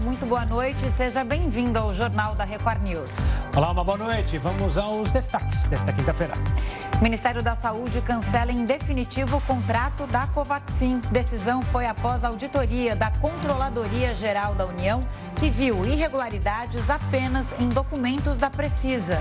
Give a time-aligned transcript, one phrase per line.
[0.00, 3.14] muito boa noite e seja bem-vindo ao Jornal da Record News.
[3.54, 4.38] Olá, uma boa noite.
[4.38, 6.34] Vamos aos destaques desta quinta-feira.
[6.98, 11.00] O Ministério da Saúde cancela em definitivo o contrato da Covaxin.
[11.10, 15.00] Decisão foi após a auditoria da Controladoria Geral da União,
[15.36, 19.20] que viu irregularidades apenas em documentos da Precisa.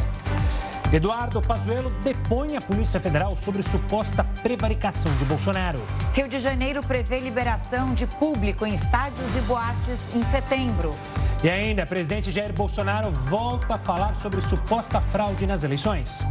[0.92, 5.80] Eduardo Pazuello depõe a Polícia Federal sobre suposta prevaricação de Bolsonaro.
[6.16, 10.98] Rio de Janeiro prevê liberação de público em estádios e boates em setembro.
[11.44, 16.26] E ainda, presidente Jair Bolsonaro volta a falar sobre suposta fraude nas eleições.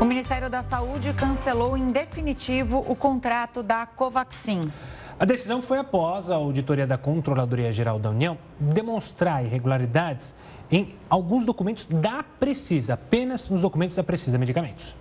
[0.00, 4.70] O Ministério da Saúde cancelou em definitivo o contrato da Covaxin.
[5.18, 10.34] A decisão foi após a auditoria da Controladoria Geral da União demonstrar irregularidades
[10.70, 14.96] em alguns documentos da Precisa, apenas nos documentos da Precisa Medicamentos.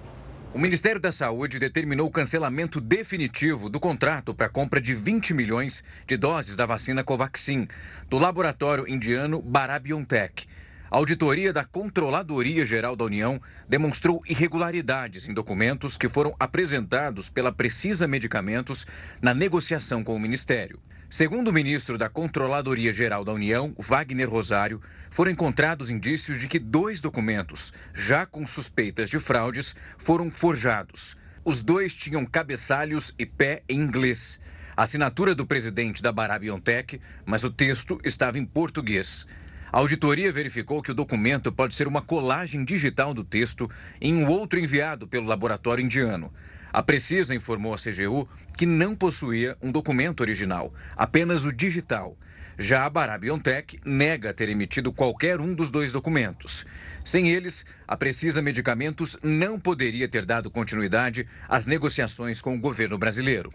[0.54, 5.34] O Ministério da Saúde determinou o cancelamento definitivo do contrato para a compra de 20
[5.34, 7.68] milhões de doses da vacina Covaxin
[8.08, 10.48] do laboratório indiano Barabiontech.
[10.94, 17.52] A auditoria da Controladoria Geral da União demonstrou irregularidades em documentos que foram apresentados pela
[17.52, 18.86] Precisa Medicamentos
[19.20, 20.80] na negociação com o Ministério.
[21.10, 26.60] Segundo o ministro da Controladoria Geral da União, Wagner Rosário, foram encontrados indícios de que
[26.60, 31.18] dois documentos, já com suspeitas de fraudes, foram forjados.
[31.44, 34.40] Os dois tinham cabeçalhos e pé em inglês.
[34.78, 39.26] A assinatura do presidente da Barabiontech, mas o texto estava em português.
[39.74, 43.68] A auditoria verificou que o documento pode ser uma colagem digital do texto
[44.00, 46.32] em um outro enviado pelo laboratório indiano.
[46.72, 52.16] A Precisa informou à CGU que não possuía um documento original, apenas o digital.
[52.56, 56.68] Já a Barabiontech nega ter emitido qualquer um dos dois documentos.
[57.04, 63.00] Sem eles, a Precisa Medicamentos não poderia ter dado continuidade às negociações com o governo
[63.00, 63.52] brasileiro.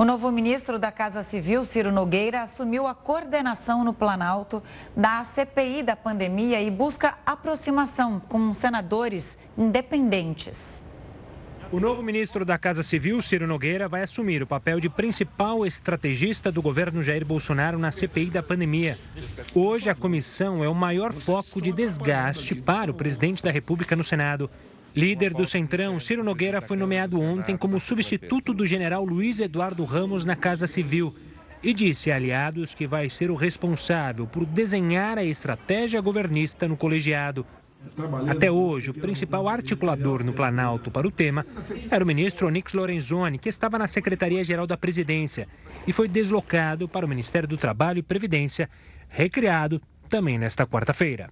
[0.00, 4.62] O novo ministro da Casa Civil, Ciro Nogueira, assumiu a coordenação no Planalto
[4.96, 10.80] da CPI da pandemia e busca aproximação com senadores independentes.
[11.70, 16.50] O novo ministro da Casa Civil, Ciro Nogueira, vai assumir o papel de principal estrategista
[16.50, 18.98] do governo Jair Bolsonaro na CPI da pandemia.
[19.54, 24.02] Hoje, a comissão é o maior foco de desgaste para o presidente da República no
[24.02, 24.50] Senado.
[24.94, 30.24] Líder do Centrão, Ciro Nogueira foi nomeado ontem como substituto do general Luiz Eduardo Ramos
[30.24, 31.14] na Casa Civil
[31.62, 36.76] e disse a aliados que vai ser o responsável por desenhar a estratégia governista no
[36.76, 37.46] colegiado.
[38.28, 41.46] Até hoje, o principal articulador no Planalto para o tema
[41.90, 45.46] era o ministro Onyx Lorenzoni, que estava na Secretaria-Geral da Presidência
[45.86, 48.68] e foi deslocado para o Ministério do Trabalho e Previdência,
[49.08, 51.30] recriado também nesta quarta-feira.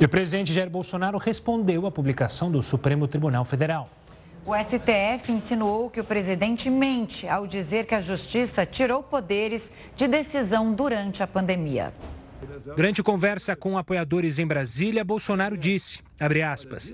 [0.00, 3.88] E o presidente Jair Bolsonaro respondeu à publicação do Supremo Tribunal Federal.
[4.44, 10.08] O STF insinuou que o presidente mente ao dizer que a justiça tirou poderes de
[10.08, 11.94] decisão durante a pandemia.
[12.76, 16.02] Durante conversa com apoiadores em Brasília, Bolsonaro disse,
[16.44, 16.92] aspas,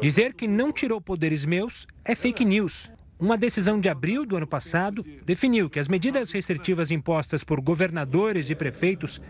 [0.00, 2.92] dizer que não tirou poderes meus é fake news.
[3.18, 8.50] Uma decisão de abril do ano passado definiu que as medidas restritivas impostas por governadores
[8.50, 9.20] e prefeitos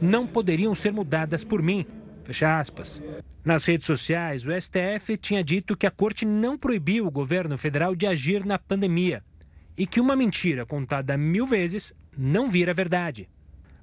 [0.00, 1.86] não poderiam ser mudadas por mim,
[2.24, 3.02] Fecha aspas.
[3.44, 7.96] Nas redes sociais, o STF tinha dito que a corte não proibiu o governo federal
[7.96, 9.24] de agir na pandemia
[9.76, 13.28] e que uma mentira contada mil vezes não vira verdade.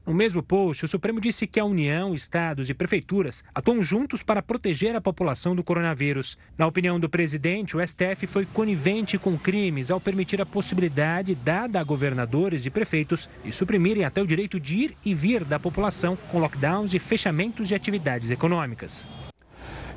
[0.07, 4.41] No mesmo post, o Supremo disse que a União, estados e prefeituras atuam juntos para
[4.41, 6.37] proteger a população do coronavírus.
[6.57, 11.81] Na opinião do presidente, o STF foi conivente com crimes ao permitir a possibilidade dada
[11.81, 16.17] a governadores e prefeitos de suprimirem até o direito de ir e vir da população
[16.31, 19.05] com lockdowns e fechamentos de atividades econômicas.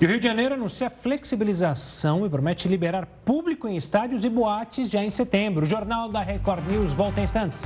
[0.01, 4.91] E o Rio de Janeiro anuncia flexibilização e promete liberar público em estádios e boates
[4.91, 5.63] já em setembro.
[5.63, 7.63] O Jornal da Record News volta em instantes.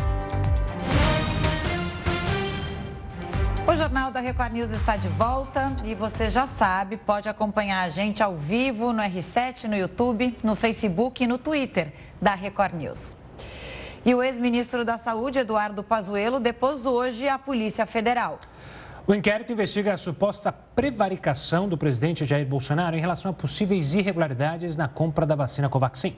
[3.66, 7.88] O Jornal da Record News está de volta e você já sabe, pode acompanhar a
[7.88, 11.90] gente ao vivo no R7, no YouTube, no Facebook e no Twitter
[12.20, 13.16] da Record News.
[14.04, 18.38] E o ex-ministro da Saúde, Eduardo Pazuello, depôs hoje a Polícia Federal.
[19.06, 24.76] O inquérito investiga a suposta prevaricação do presidente Jair Bolsonaro em relação a possíveis irregularidades
[24.76, 26.14] na compra da vacina Covaxin.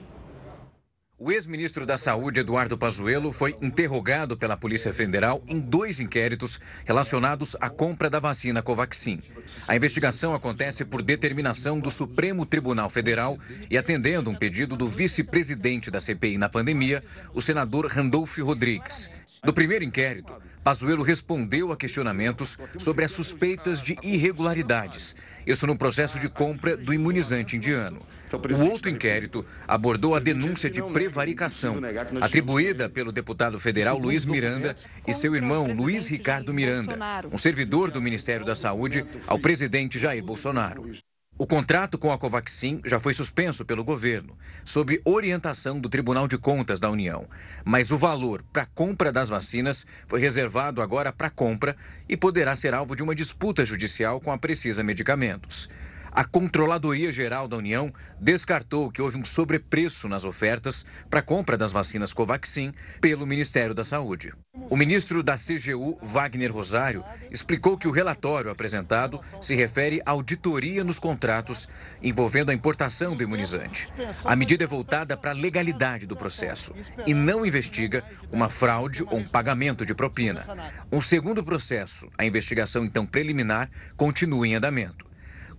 [1.19, 7.55] O ex-ministro da Saúde, Eduardo Pazuello, foi interrogado pela Polícia Federal em dois inquéritos relacionados
[7.59, 9.19] à compra da vacina Covaxin.
[9.67, 15.89] A investigação acontece por determinação do Supremo Tribunal Federal e atendendo um pedido do vice-presidente
[15.89, 17.03] da CPI na pandemia,
[17.33, 19.09] o senador Randolph Rodrigues.
[19.43, 20.31] No primeiro inquérito,
[20.63, 25.15] Pazuello respondeu a questionamentos sobre as suspeitas de irregularidades,
[25.47, 28.05] isso no processo de compra do imunizante indiano.
[28.31, 31.77] O outro inquérito abordou a denúncia de prevaricação,
[32.19, 34.75] atribuída pelo deputado federal Luiz Miranda
[35.07, 36.97] e seu irmão Luiz Ricardo Miranda,
[37.31, 40.91] um servidor do Ministério da Saúde, ao presidente Jair Bolsonaro.
[41.39, 44.35] O contrato com a Covaxin já foi suspenso pelo governo,
[44.65, 47.27] sob orientação do Tribunal de Contas da União.
[47.63, 51.75] Mas o valor para a compra das vacinas foi reservado agora para compra
[52.09, 55.69] e poderá ser alvo de uma disputa judicial com a Precisa Medicamentos.
[56.17, 61.55] A Controladoria Geral da União descartou que houve um sobrepreço nas ofertas para a compra
[61.55, 64.33] das vacinas Covaxin pelo Ministério da Saúde.
[64.67, 70.83] O ministro da CGU, Wagner Rosário, explicou que o relatório apresentado se refere à auditoria
[70.83, 71.69] nos contratos
[72.01, 73.87] envolvendo a importação do imunizante.
[74.25, 76.73] A medida é voltada para a legalidade do processo
[77.05, 80.43] e não investiga uma fraude ou um pagamento de propina.
[80.91, 85.06] Um segundo processo, a investigação então preliminar, continua em andamento.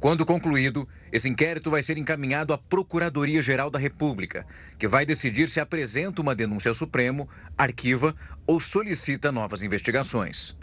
[0.01, 4.47] Quando concluído, esse inquérito vai ser encaminhado à Procuradoria-Geral da República,
[4.79, 8.15] que vai decidir se apresenta uma denúncia ao Supremo, arquiva
[8.47, 10.57] ou solicita novas investigações.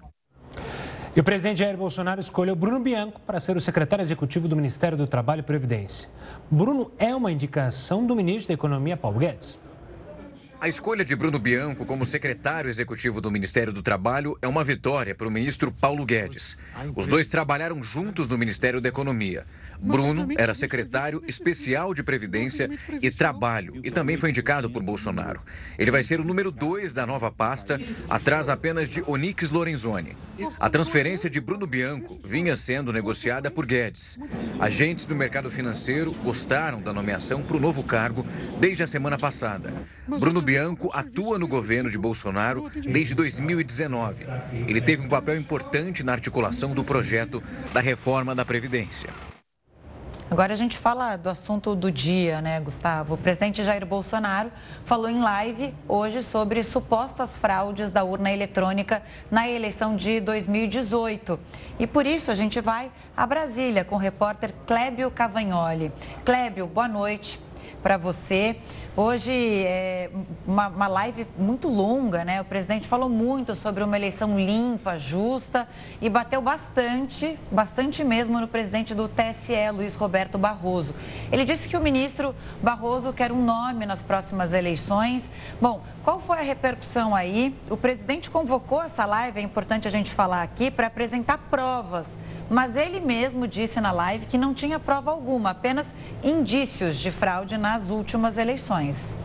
[1.14, 4.98] E o presidente Jair Bolsonaro escolheu Bruno Bianco para ser o secretário executivo do Ministério
[4.98, 6.10] do Trabalho e Previdência.
[6.50, 9.60] Bruno é uma indicação do ministro da Economia, Paulo Guedes.
[10.60, 15.14] A escolha de Bruno Bianco como secretário executivo do Ministério do Trabalho é uma vitória
[15.14, 16.58] para o ministro Paulo Guedes.
[16.96, 19.46] Os dois trabalharam juntos no Ministério da Economia.
[19.80, 22.70] Bruno era secretário especial de Previdência
[23.02, 25.42] e Trabalho e também foi indicado por Bolsonaro.
[25.78, 27.80] Ele vai ser o número dois da nova pasta,
[28.10, 30.16] atrás apenas de Onix Lorenzoni.
[30.60, 34.18] A transferência de Bruno Bianco vinha sendo negociada por Guedes.
[34.60, 38.26] Agentes do mercado financeiro gostaram da nomeação para o novo cargo
[38.60, 39.74] desde a semana passada.
[40.08, 44.28] Bruno Bianco atua no governo de Bolsonaro desde 2019.
[44.68, 47.42] Ele teve um papel importante na articulação do projeto
[47.74, 49.10] da reforma da Previdência.
[50.30, 53.14] Agora a gente fala do assunto do dia, né, Gustavo?
[53.14, 54.52] O presidente Jair Bolsonaro
[54.84, 61.40] falou em live hoje sobre supostas fraudes da urna eletrônica na eleição de 2018.
[61.80, 65.92] E por isso a gente vai a Brasília com o repórter Clébio Cavagnoli.
[66.24, 67.40] Clébio, boa noite
[67.84, 68.58] para você.
[68.98, 70.10] Hoje é
[70.48, 72.40] uma, uma, live muito longa, né?
[72.40, 75.68] O presidente falou muito sobre uma eleição limpa, justa
[76.00, 80.96] e bateu bastante, bastante mesmo no presidente do TSE, Luiz Roberto Barroso.
[81.30, 82.34] Ele disse que o ministro
[82.64, 85.30] Barroso quer um nome nas próximas eleições.
[85.60, 87.54] Bom, qual foi a repercussão aí?
[87.70, 92.18] O presidente convocou essa live, é importante a gente falar aqui, para apresentar provas
[92.50, 95.94] mas ele mesmo disse na live que não tinha prova alguma, apenas
[96.24, 98.85] indícios de fraude nas últimas eleições.
[98.86, 99.18] nice.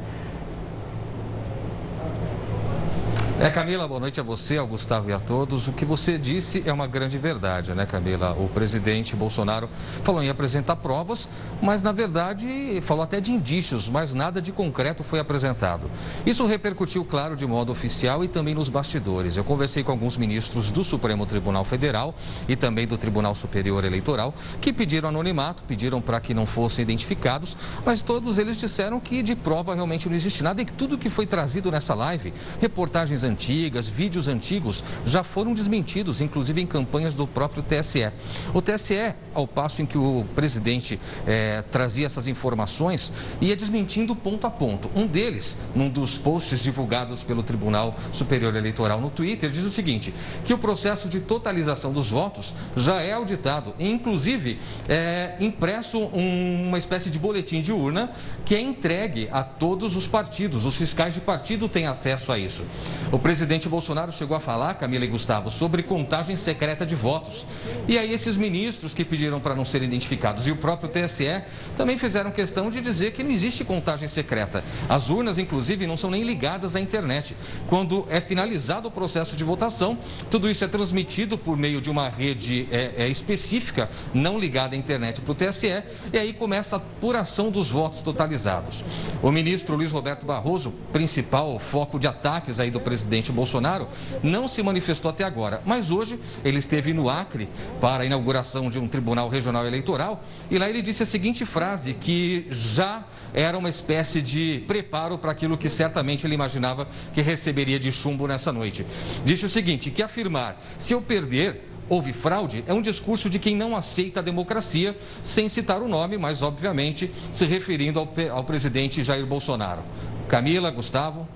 [3.42, 5.66] É, Camila, boa noite a você, ao Gustavo e a todos.
[5.66, 8.36] O que você disse é uma grande verdade, né, Camila?
[8.38, 9.66] O presidente Bolsonaro
[10.04, 11.26] falou em apresentar provas,
[11.62, 15.90] mas na verdade falou até de indícios, mas nada de concreto foi apresentado.
[16.26, 19.38] Isso repercutiu, claro, de modo oficial e também nos bastidores.
[19.38, 22.14] Eu conversei com alguns ministros do Supremo Tribunal Federal
[22.46, 27.56] e também do Tribunal Superior Eleitoral que pediram anonimato, pediram para que não fossem identificados,
[27.86, 31.08] mas todos eles disseram que de prova realmente não existe nada e que tudo que
[31.08, 37.26] foi trazido nessa live, reportagens antigas, vídeos antigos, já foram desmentidos, inclusive em campanhas do
[37.26, 38.10] próprio TSE.
[38.52, 44.46] O TSE, ao passo em que o presidente é, trazia essas informações, ia desmentindo ponto
[44.46, 44.90] a ponto.
[44.94, 50.12] Um deles, num dos posts divulgados pelo Tribunal Superior Eleitoral no Twitter, diz o seguinte:
[50.44, 54.58] que o processo de totalização dos votos já é auditado, e inclusive
[54.88, 58.10] é impresso um, uma espécie de boletim de urna
[58.44, 60.64] que é entregue a todos os partidos.
[60.64, 62.64] Os fiscais de partido têm acesso a isso.
[63.12, 67.44] O presidente Bolsonaro chegou a falar, Camila e Gustavo, sobre contagem secreta de votos.
[67.86, 71.42] E aí esses ministros que pediram para não serem identificados e o próprio TSE
[71.76, 74.64] também fizeram questão de dizer que não existe contagem secreta.
[74.88, 77.36] As urnas, inclusive, não são nem ligadas à internet.
[77.68, 79.98] Quando é finalizado o processo de votação,
[80.30, 84.78] tudo isso é transmitido por meio de uma rede é, é, específica, não ligada à
[84.78, 88.82] internet para o TSE, e aí começa a apuração dos votos totalizados.
[89.22, 93.88] O ministro Luiz Roberto Barroso, principal foco de ataques aí do presidente presidente Bolsonaro
[94.22, 97.48] não se manifestou até agora, mas hoje ele esteve no Acre
[97.80, 101.94] para a inauguração de um tribunal regional eleitoral e lá ele disse a seguinte frase
[101.94, 107.78] que já era uma espécie de preparo para aquilo que certamente ele imaginava que receberia
[107.78, 108.84] de chumbo nessa noite.
[109.24, 113.56] Disse o seguinte, que afirmar, se eu perder, houve fraude é um discurso de quem
[113.56, 119.02] não aceita a democracia, sem citar o nome, mas obviamente se referindo ao, ao presidente
[119.02, 119.82] Jair Bolsonaro.
[120.28, 121.26] Camila, Gustavo.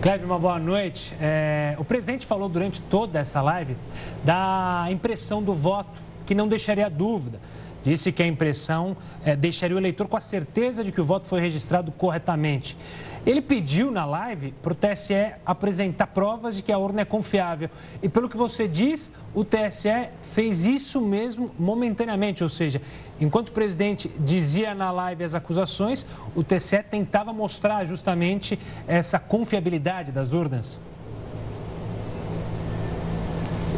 [0.00, 1.12] Cleve, uma boa noite.
[1.20, 3.76] É, o presidente falou durante toda essa live
[4.24, 7.38] da impressão do voto, que não deixaria dúvida.
[7.84, 11.26] Disse que a impressão é, deixaria o eleitor com a certeza de que o voto
[11.26, 12.78] foi registrado corretamente.
[13.26, 17.68] Ele pediu na live para o TSE apresentar provas de que a urna é confiável.
[18.02, 22.80] E pelo que você diz, o TSE fez isso mesmo momentaneamente, ou seja,
[23.20, 28.58] enquanto o presidente dizia na live as acusações, o TSE tentava mostrar justamente
[28.88, 30.80] essa confiabilidade das urnas.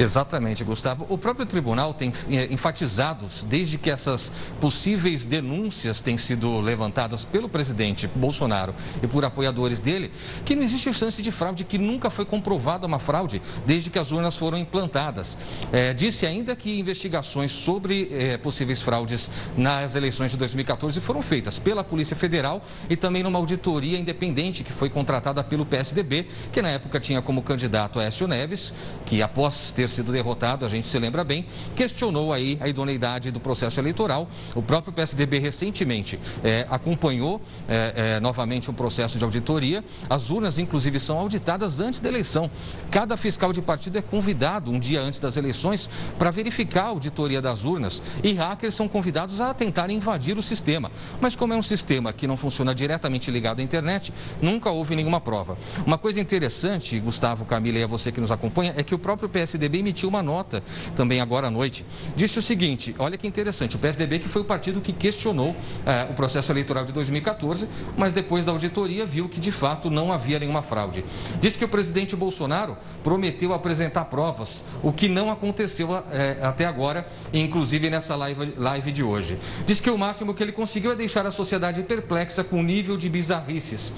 [0.03, 1.07] Exatamente, Gustavo.
[1.09, 7.49] O próprio tribunal tem eh, enfatizado, desde que essas possíveis denúncias têm sido levantadas pelo
[7.49, 10.11] presidente Bolsonaro e por apoiadores dele,
[10.45, 14.11] que não existe chance de fraude, que nunca foi comprovada uma fraude desde que as
[14.11, 15.39] urnas foram implantadas.
[15.73, 21.61] É, disse ainda que investigações sobre é, possíveis fraudes nas eleições de 2014 foram feitas
[21.61, 26.71] pela Polícia Federal e também numa auditoria independente que foi contratada pelo PSDB, que na
[26.71, 28.73] época tinha como candidato Écio Neves,
[29.07, 31.47] que após ter sido derrotado, a gente se lembra bem,
[31.77, 34.29] questionou aí a idoneidade do processo eleitoral.
[34.55, 39.85] O próprio PSDB recentemente é, acompanhou é, é, novamente um processo de auditoria.
[40.09, 42.51] As urnas, inclusive, são auditadas antes da eleição.
[42.91, 47.41] Cada fiscal de partido é convidado um dia antes das eleições para verificar a auditoria
[47.41, 50.91] das urnas e hackers são convidados a tentar invadir o sistema.
[51.21, 55.21] Mas como é um sistema que não funciona diretamente ligado à internet, nunca houve nenhuma
[55.21, 55.57] prova.
[55.87, 59.29] Uma coisa interessante, Gustavo, Camila e a você que nos acompanha, é que o próprio
[59.29, 60.63] PSDB PSDB emitiu uma nota
[60.95, 61.85] também agora à noite.
[62.15, 66.07] Disse o seguinte: olha que interessante, o PSDB que foi o partido que questionou eh,
[66.11, 70.39] o processo eleitoral de 2014, mas depois da auditoria viu que de fato não havia
[70.39, 71.05] nenhuma fraude.
[71.41, 77.09] Disse que o presidente Bolsonaro prometeu apresentar provas, o que não aconteceu eh, até agora,
[77.33, 79.39] inclusive nessa live, live de hoje.
[79.67, 82.97] Diz que o máximo que ele conseguiu é deixar a sociedade perplexa com o nível
[82.97, 83.93] de bizarrices.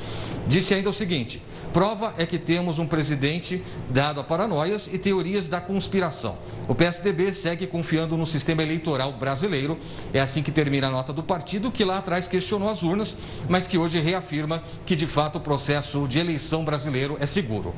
[0.46, 5.48] Disse ainda o seguinte: prova é que temos um presidente dado a paranoias e teorias
[5.48, 6.36] da conspiração.
[6.68, 9.78] O PSDB segue confiando no sistema eleitoral brasileiro.
[10.12, 13.16] É assim que termina a nota do partido, que lá atrás questionou as urnas,
[13.48, 17.74] mas que hoje reafirma que de fato o processo de eleição brasileiro é seguro.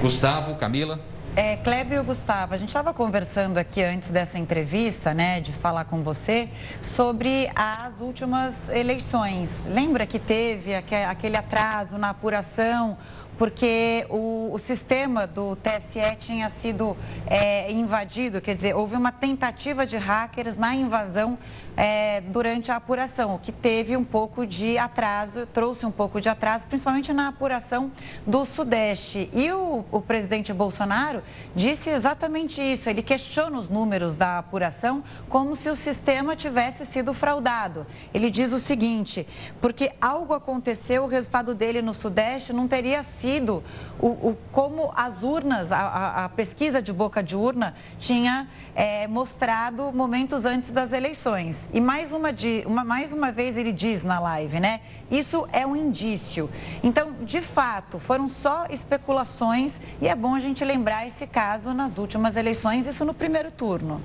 [0.00, 1.00] Gustavo, Camila.
[1.36, 6.02] É, e Gustavo, a gente estava conversando aqui antes dessa entrevista, né, de falar com
[6.02, 6.48] você,
[6.82, 9.64] sobre as últimas eleições.
[9.64, 12.98] Lembra que teve aquele atraso na apuração
[13.40, 16.94] porque o, o sistema do TSE tinha sido
[17.26, 21.38] é, invadido, quer dizer, houve uma tentativa de hackers na invasão
[21.76, 26.28] é, durante a apuração, o que teve um pouco de atraso, trouxe um pouco de
[26.28, 27.90] atraso, principalmente na apuração
[28.26, 29.30] do Sudeste.
[29.32, 31.22] E o, o presidente Bolsonaro
[31.54, 32.88] disse exatamente isso.
[32.88, 37.86] Ele questiona os números da apuração como se o sistema tivesse sido fraudado.
[38.12, 39.26] Ele diz o seguinte:
[39.60, 43.62] porque algo aconteceu, o resultado dele no Sudeste não teria sido
[43.98, 48.48] o, o como as urnas, a, a, pesquisa de boca de urna tinha
[48.80, 51.68] é, mostrado momentos antes das eleições.
[51.70, 52.30] E mais uma,
[52.64, 54.80] uma, mais uma vez ele diz na live, né?
[55.10, 56.48] Isso é um indício.
[56.82, 61.98] Então, de fato, foram só especulações e é bom a gente lembrar esse caso nas
[61.98, 64.00] últimas eleições, isso no primeiro turno.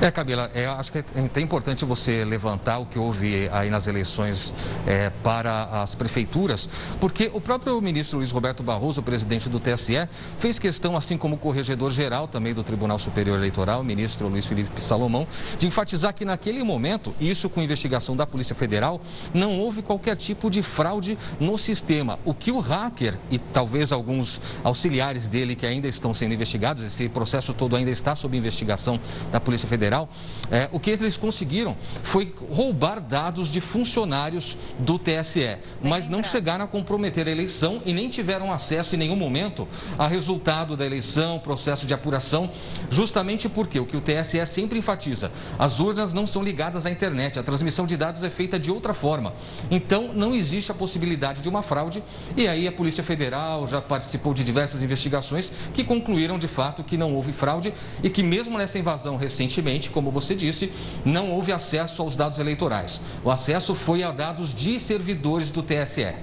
[0.00, 4.52] É, Camila, é, acho que é importante você levantar o que houve aí nas eleições
[4.86, 6.68] é, para as prefeituras,
[7.00, 10.08] porque o próprio ministro Luiz Roberto Barroso, presidente do TSE,
[10.38, 14.80] fez questão, assim como o corregedor-geral também do Tribunal Superior Eleitoral, o ministro Luiz Felipe
[14.80, 15.26] Salomão,
[15.58, 19.00] de enfatizar que naquele momento, isso com investigação da Polícia Federal,
[19.32, 22.18] não houve qualquer tipo de fraude no sistema.
[22.24, 27.08] O que o hacker e talvez alguns auxiliares dele que ainda estão sendo investigados, esse
[27.08, 28.98] processo todo ainda está sob investigação
[29.30, 30.08] da Polícia Federal, Federal,
[30.50, 36.64] é, o que eles conseguiram foi roubar dados de funcionários do TSE, mas não chegaram
[36.64, 41.38] a comprometer a eleição e nem tiveram acesso em nenhum momento a resultado da eleição,
[41.38, 42.50] processo de apuração,
[42.90, 47.38] justamente porque o que o TSE sempre enfatiza, as urnas não são ligadas à internet,
[47.38, 49.34] a transmissão de dados é feita de outra forma.
[49.70, 52.02] Então, não existe a possibilidade de uma fraude
[52.36, 56.96] e aí a Polícia Federal já participou de diversas investigações que concluíram de fato que
[56.96, 60.72] não houve fraude e que mesmo nessa invasão recentemente como você disse,
[61.04, 63.00] não houve acesso aos dados eleitorais.
[63.24, 66.14] O acesso foi a dados de servidores do TSE.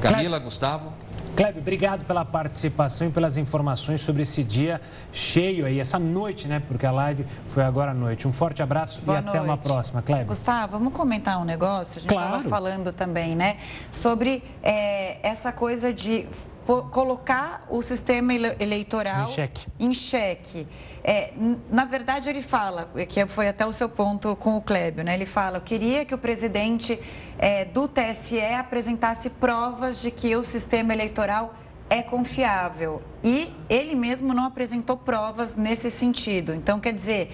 [0.00, 0.92] Camila, Gustavo.
[1.36, 4.80] Kleber, obrigado pela participação e pelas informações sobre esse dia
[5.12, 6.62] cheio aí, essa noite, né?
[6.66, 8.26] Porque a live foi agora à noite.
[8.26, 9.36] Um forte abraço Boa e noite.
[9.36, 10.26] até uma próxima, Kleber.
[10.26, 11.98] Gustavo, vamos comentar um negócio?
[11.98, 12.48] A gente estava claro.
[12.48, 13.58] falando também, né?
[13.90, 16.26] Sobre é, essa coisa de
[16.66, 19.66] colocar o sistema eleitoral em xeque.
[19.78, 20.66] Em xeque.
[21.02, 21.32] É,
[21.70, 25.14] na verdade, ele fala, que foi até o seu ponto com o Clébio, né?
[25.14, 27.00] Ele fala, eu queria que o presidente
[27.38, 31.54] é, do TSE apresentasse provas de que o sistema eleitoral
[31.88, 33.00] é confiável.
[33.22, 36.52] E ele mesmo não apresentou provas nesse sentido.
[36.52, 37.32] Então, quer dizer,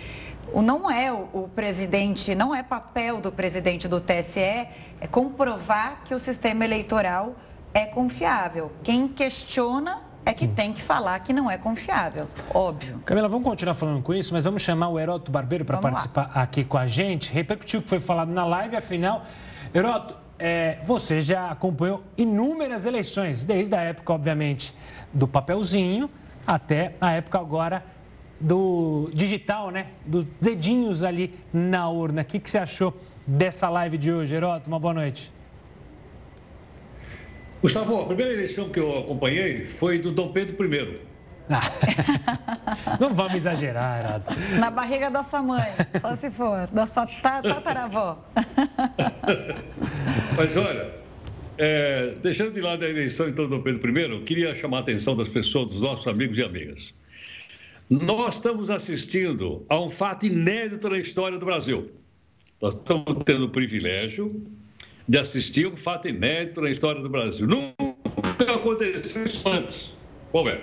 [0.54, 6.18] não é o, presidente, não é papel do presidente do TSE é comprovar que o
[6.18, 7.34] sistema eleitoral
[7.74, 8.72] é confiável.
[8.82, 13.00] Quem questiona é que tem que falar que não é confiável, óbvio.
[13.04, 16.42] Camila, vamos continuar falando com isso, mas vamos chamar o Heroto Barbeiro para participar lá.
[16.42, 17.32] aqui com a gente.
[17.32, 19.24] Repercutiu o que foi falado na live, afinal,
[19.74, 24.74] Heroto, é, você já acompanhou inúmeras eleições, desde a época, obviamente,
[25.12, 26.10] do papelzinho
[26.46, 27.84] até a época agora
[28.40, 29.86] do digital, né?
[30.04, 32.22] Dos dedinhos ali na urna.
[32.22, 32.94] O que, que você achou
[33.26, 34.68] dessa live de hoje, Heroto?
[34.68, 35.31] Uma boa noite.
[37.62, 41.00] Gustavo, a primeira eleição que eu acompanhei foi do Dom Pedro I.
[41.48, 41.60] Ah.
[42.98, 44.58] Não vamos exagerar, Heroto.
[44.58, 48.18] Na barriga da sua mãe, só se for, da sua tataravó.
[50.36, 50.92] Mas olha,
[51.56, 54.80] é, deixando de lado a eleição então do Dom Pedro I, eu queria chamar a
[54.80, 56.92] atenção das pessoas, dos nossos amigos e amigas.
[57.88, 61.92] Nós estamos assistindo a um fato inédito na história do Brasil.
[62.60, 64.44] Nós estamos tendo o privilégio
[65.08, 67.46] de assistir um fato inédito na história do Brasil.
[67.46, 69.96] Nunca aconteceu isso antes.
[70.30, 70.60] Qual é?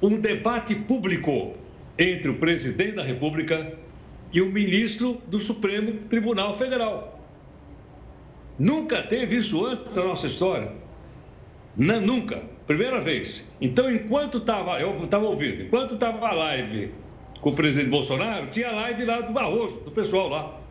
[0.00, 1.54] Um debate público
[1.98, 3.78] entre o presidente da República
[4.32, 7.20] e o ministro do Supremo Tribunal Federal.
[8.58, 10.72] Nunca teve isso antes na nossa história.
[11.76, 12.42] Não, nunca.
[12.66, 13.44] Primeira vez.
[13.60, 16.92] Então, enquanto estava, eu estava ouvindo, enquanto estava a live
[17.40, 20.61] com o presidente Bolsonaro, tinha a live lá do Barroso, do pessoal lá.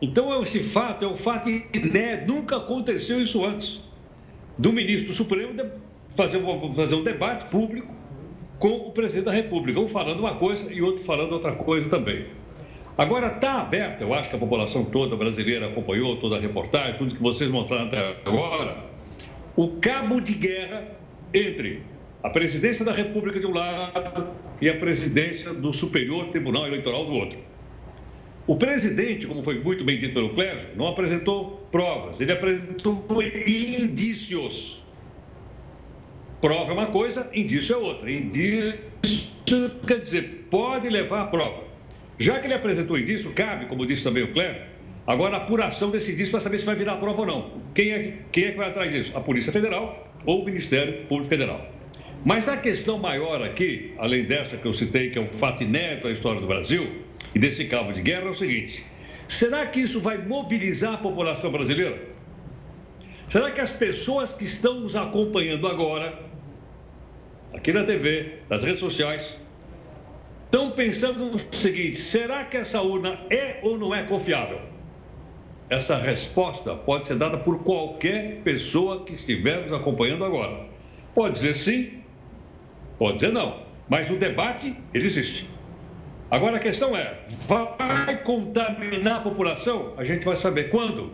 [0.00, 3.80] Então, esse fato é um fato inédito, nunca aconteceu isso antes.
[4.56, 5.54] Do ministro Supremo
[6.10, 6.40] fazer,
[6.74, 7.94] fazer um debate público
[8.58, 12.26] com o presidente da República, um falando uma coisa e outro falando outra coisa também.
[12.96, 17.14] Agora está aberta, eu acho que a população toda brasileira acompanhou toda a reportagem, tudo
[17.14, 18.84] que vocês mostraram até agora,
[19.54, 20.88] o cabo de guerra
[21.32, 21.82] entre
[22.22, 24.28] a presidência da República de um lado
[24.60, 27.38] e a presidência do Superior Tribunal Eleitoral do outro.
[28.48, 34.82] O presidente, como foi muito bem dito pelo Clésio, não apresentou provas, ele apresentou indícios.
[36.40, 38.10] Prova é uma coisa, indício é outra.
[38.10, 38.78] Indício
[39.86, 41.64] quer dizer, pode levar a prova.
[42.16, 44.62] Já que ele apresentou indício, cabe, como disse também o Clésio,
[45.06, 47.52] agora a apuração desse indício para saber se vai virar prova ou não.
[47.74, 49.12] Quem é, quem é que vai atrás disso?
[49.14, 51.70] A Polícia Federal ou o Ministério Público Federal.
[52.24, 56.06] Mas a questão maior aqui, além dessa que eu citei, que é um fato inédito
[56.06, 58.84] na história do Brasil, e desse cabo de guerra é o seguinte:
[59.28, 62.00] será que isso vai mobilizar a população brasileira?
[63.28, 66.18] Será que as pessoas que estão nos acompanhando agora,
[67.52, 69.36] aqui na TV, nas redes sociais,
[70.46, 74.60] estão pensando no seguinte: será que essa urna é ou não é confiável?
[75.68, 80.66] Essa resposta pode ser dada por qualquer pessoa que estiver nos acompanhando agora.
[81.14, 82.02] Pode dizer sim,
[82.98, 85.57] pode dizer não, mas o debate ele existe.
[86.30, 89.94] Agora a questão é: vai contaminar a população?
[89.96, 91.12] A gente vai saber quando.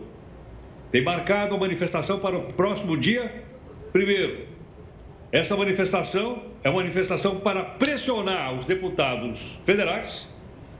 [0.91, 3.43] Tem marcado a manifestação para o próximo dia
[3.91, 4.47] primeiro.
[5.31, 10.27] Essa manifestação é uma manifestação para pressionar os deputados federais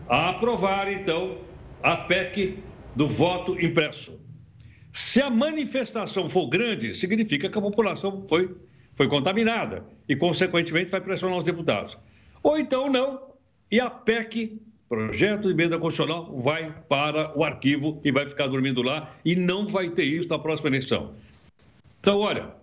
[0.07, 1.37] a aprovar, então,
[1.81, 2.59] a PEC
[2.95, 4.19] do voto impresso.
[4.93, 8.55] Se a manifestação for grande, significa que a população foi,
[8.95, 11.97] foi contaminada e, consequentemente, vai pressionar os deputados.
[12.41, 13.34] Ou então não,
[13.71, 18.81] e a PEC, projeto de emenda constitucional, vai para o arquivo e vai ficar dormindo
[18.81, 21.13] lá e não vai ter isso na próxima eleição.
[21.99, 22.53] Então, olha,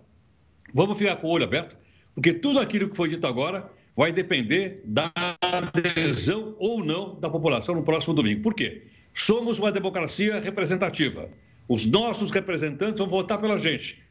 [0.73, 1.75] vamos ficar com o olho aberto,
[2.15, 5.11] porque tudo aquilo que foi dito agora vai depender da
[5.41, 8.41] adesão ou não da população no próximo domingo.
[8.41, 8.83] Por quê?
[9.13, 11.29] Somos uma democracia representativa.
[11.67, 14.01] Os nossos representantes vão votar pela gente.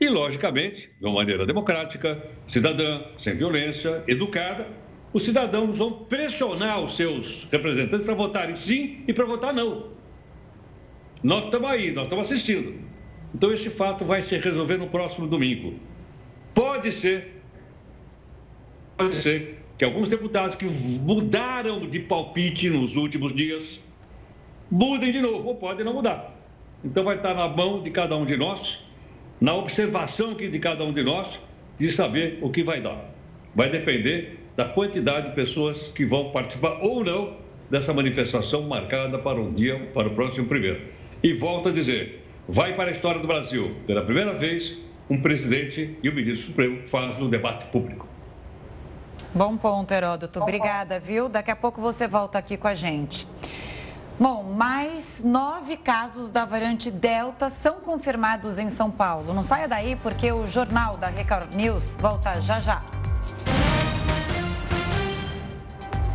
[0.00, 4.66] E, logicamente, de uma maneira democrática, cidadã, sem violência, educada,
[5.14, 9.90] os cidadãos vão pressionar os seus representantes para votarem sim e para votar não.
[11.22, 12.74] Nós estamos aí, nós estamos assistindo.
[13.32, 15.78] Então, esse fato vai se resolver no próximo domingo.
[16.52, 17.40] Pode ser,
[18.96, 23.80] pode ser que alguns deputados que mudaram de palpite nos últimos dias
[24.68, 26.34] mudem de novo, ou podem não mudar.
[26.84, 28.84] Então, vai estar na mão de cada um de nós,
[29.40, 31.38] na observação de cada um de nós,
[31.78, 33.14] de saber o que vai dar.
[33.54, 37.36] Vai depender da quantidade de pessoas que vão participar ou não
[37.70, 40.80] dessa manifestação marcada para um dia, para o próximo primeiro.
[41.22, 45.98] E volto a dizer, vai para a história do Brasil, pela primeira vez, um presidente
[46.02, 48.08] e o ministro Supremo fazem o debate público.
[49.34, 50.40] Bom ponto, Heródoto.
[50.40, 51.28] Obrigada, viu?
[51.28, 53.26] Daqui a pouco você volta aqui com a gente.
[54.18, 59.34] Bom, mais nove casos da variante Delta são confirmados em São Paulo.
[59.34, 63.03] Não saia daí porque o jornal da Record News volta já já.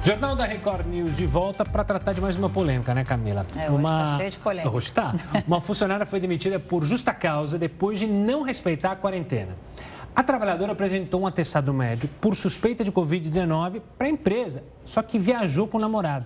[0.04, 3.46] Jornal da Record News de volta para tratar de mais uma polêmica, né, Camila?
[3.56, 4.06] É, hoje uma...
[4.06, 4.76] tá cheio de polêmica.
[4.76, 5.14] Hoje tá.
[5.46, 9.58] Uma funcionária foi demitida por justa causa depois de não respeitar a quarentena.
[10.16, 15.20] A trabalhadora apresentou um atestado médico por suspeita de Covid-19 para a empresa, só que
[15.20, 16.26] viajou com o namorado.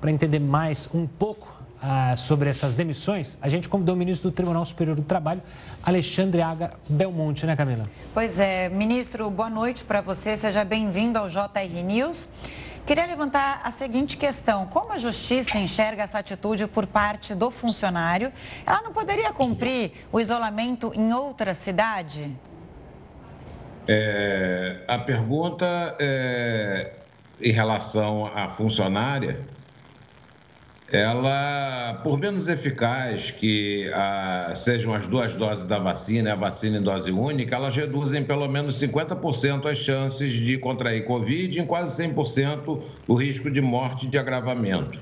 [0.00, 4.34] Para entender mais um pouco ah, sobre essas demissões, a gente convidou o ministro do
[4.34, 5.42] Tribunal Superior do Trabalho,
[5.82, 7.82] Alexandre Aga Belmonte, né, Camila?
[8.14, 12.28] Pois é, ministro, boa noite para você, seja bem-vindo ao JR News.
[12.84, 18.32] Queria levantar a seguinte questão: como a justiça enxerga essa atitude por parte do funcionário?
[18.66, 22.36] Ela não poderia cumprir o isolamento em outra cidade?
[23.88, 26.92] É, a pergunta é,
[27.40, 29.40] em relação à funcionária
[30.92, 36.82] ela, por menos eficaz que a, sejam as duas doses da vacina a vacina em
[36.82, 42.02] dose única, elas reduzem pelo menos 50% as chances de contrair Covid e em quase
[42.04, 44.98] 100% o risco de morte de agravamento.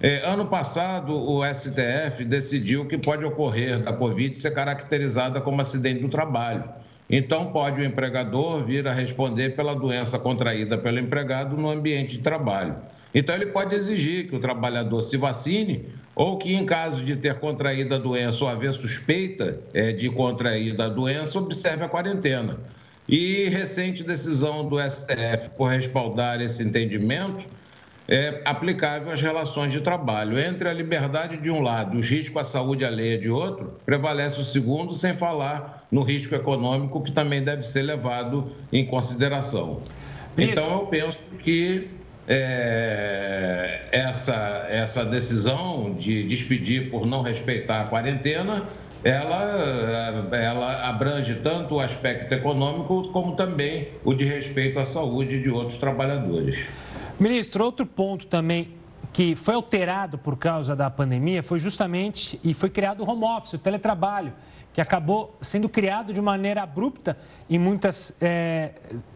[0.00, 6.00] É, ano passado, o STF decidiu que pode ocorrer da Covid ser caracterizada como acidente
[6.00, 6.64] do trabalho.
[7.08, 12.22] Então, pode o empregador vir a responder pela doença contraída pelo empregado no ambiente de
[12.24, 12.74] trabalho.
[13.14, 17.38] Então, ele pode exigir que o trabalhador se vacine ou que, em caso de ter
[17.38, 22.58] contraído a doença ou haver suspeita é, de contrair a doença, observe a quarentena.
[23.08, 27.44] E recente decisão do STF por respaldar esse entendimento
[28.08, 30.38] é aplicável às relações de trabalho.
[30.38, 34.40] Entre a liberdade de um lado e os riscos à saúde alheia de outro, prevalece
[34.40, 39.80] o segundo, sem falar no risco econômico, que também deve ser levado em consideração.
[40.36, 41.88] Então, eu penso que
[42.26, 48.64] é, essa, essa decisão de despedir por não respeitar a quarentena,
[49.02, 55.50] ela, ela abrange tanto o aspecto econômico como também o de respeito à saúde de
[55.50, 56.58] outros trabalhadores.
[57.20, 58.72] Ministro, outro ponto também
[59.12, 63.52] que foi alterado por causa da pandemia foi justamente e foi criado o home office,
[63.52, 64.32] o teletrabalho
[64.72, 67.16] que acabou sendo criado de maneira abrupta
[67.48, 68.72] em, muitas, é,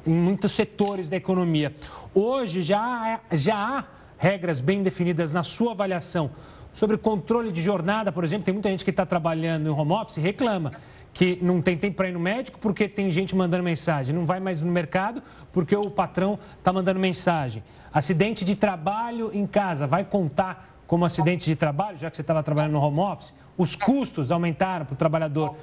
[0.06, 1.74] em muitos setores da economia.
[2.20, 3.84] Hoje já, já há
[4.18, 6.32] regras bem definidas na sua avaliação
[6.72, 8.44] sobre controle de jornada, por exemplo.
[8.44, 10.72] Tem muita gente que está trabalhando em home office e reclama
[11.14, 14.40] que não tem tempo para ir no médico porque tem gente mandando mensagem, não vai
[14.40, 17.62] mais no mercado porque o patrão está mandando mensagem.
[17.92, 22.42] Acidente de trabalho em casa, vai contar como acidente de trabalho, já que você estava
[22.42, 23.32] trabalhando no home office?
[23.56, 25.54] Os custos aumentaram para o trabalhador.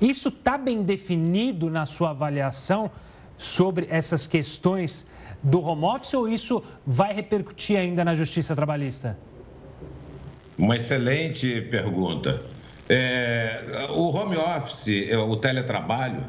[0.00, 2.90] Isso está bem definido na sua avaliação
[3.38, 5.06] sobre essas questões
[5.44, 9.18] do home office ou isso vai repercutir ainda na justiça trabalhista?
[10.56, 12.42] Uma excelente pergunta.
[12.88, 16.24] É, o home office, é, o teletrabalho,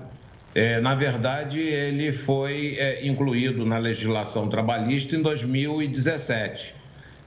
[0.53, 6.73] é, na verdade, ele foi é, incluído na legislação trabalhista em 2017.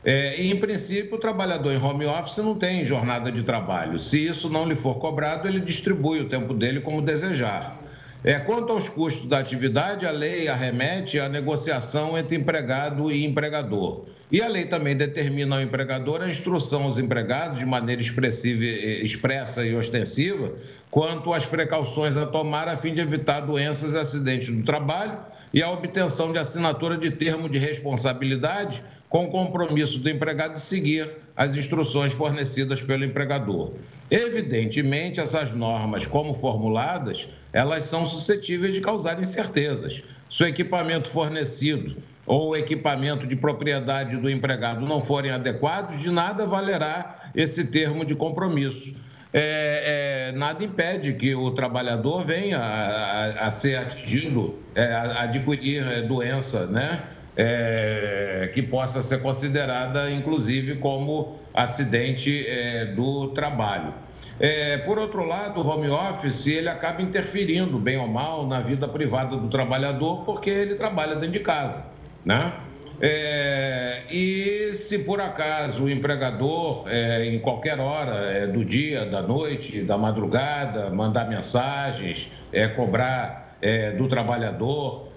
[0.05, 3.99] É, em princípio, o trabalhador em home office não tem jornada de trabalho.
[3.99, 7.78] Se isso não lhe for cobrado, ele distribui o tempo dele como desejar.
[8.25, 14.07] É, quanto aos custos da atividade, a lei arremete à negociação entre empregado e empregador.
[14.31, 19.65] E a lei também determina ao empregador a instrução aos empregados de maneira expressiva, expressa
[19.65, 20.53] e ostensiva
[20.91, 25.19] quanto às precauções a tomar a fim de evitar doenças e acidentes do trabalho
[25.55, 30.61] e a obtenção de assinatura de termo de responsabilidade com o compromisso do empregado de
[30.61, 33.73] seguir as instruções fornecidas pelo empregador.
[34.11, 40.03] Evidentemente, essas normas, como formuladas, elas são suscetíveis de causar incertezas.
[40.31, 46.11] Se o equipamento fornecido ou o equipamento de propriedade do empregado não forem adequados, de
[46.11, 48.95] nada valerá esse termo de compromisso.
[49.33, 55.23] É, é, nada impede que o trabalhador venha a, a, a ser atingido, é, a
[55.23, 57.03] adquirir é, doença, né?
[57.39, 63.95] é, que possa ser considerada, inclusive, como acidente é, do trabalho.
[64.41, 68.87] É, por outro lado, o home office ele acaba interferindo, bem ou mal, na vida
[68.87, 71.85] privada do trabalhador, porque ele trabalha dentro de casa,
[72.25, 72.53] né?
[73.01, 79.23] É, e se por acaso o empregador, é, em qualquer hora é, do dia, da
[79.23, 85.09] noite, da madrugada, mandar mensagens, é, cobrar é, do trabalhador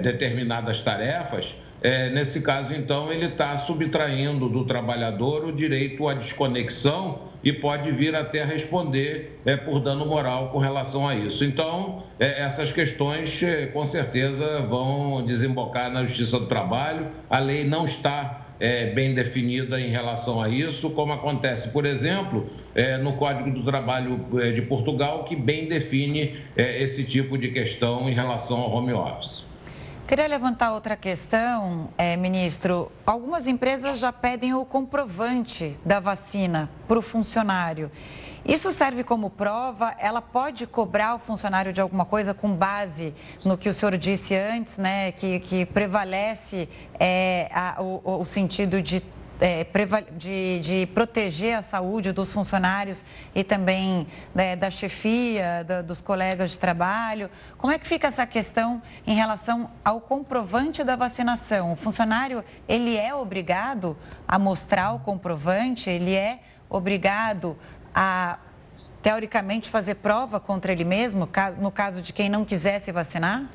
[0.00, 7.30] determinadas tarefas, é, nesse caso, então, ele está subtraindo do trabalhador o direito à desconexão
[7.42, 11.42] e pode vir até responder é, por dano moral com relação a isso.
[11.44, 17.08] Então, é, essas questões, é, com certeza, vão desembocar na Justiça do Trabalho.
[17.30, 22.50] A lei não está é, bem definida em relação a isso, como acontece, por exemplo,
[22.74, 27.48] é, no Código do Trabalho é, de Portugal, que bem define é, esse tipo de
[27.48, 29.49] questão em relação ao home office.
[30.10, 32.90] Queria levantar outra questão, é, ministro.
[33.06, 37.92] Algumas empresas já pedem o comprovante da vacina para o funcionário.
[38.44, 39.94] Isso serve como prova?
[40.00, 44.34] Ela pode cobrar o funcionário de alguma coisa com base no que o senhor disse
[44.34, 45.12] antes, né?
[45.12, 46.68] Que, que prevalece
[46.98, 49.00] é, a, o, o sentido de
[49.40, 49.66] é,
[50.16, 56.52] de, de, proteger a saúde dos funcionários e também né, da chefia, da, dos colegas
[56.52, 57.30] de trabalho.
[57.56, 61.72] Como é que fica essa questão em relação ao comprovante da vacinação?
[61.72, 63.96] O funcionário, ele é obrigado
[64.28, 65.88] a mostrar o comprovante?
[65.88, 67.56] Ele é obrigado
[67.94, 68.38] a,
[69.02, 73.48] teoricamente, fazer prova contra ele mesmo, no caso de quem não quisesse vacinar?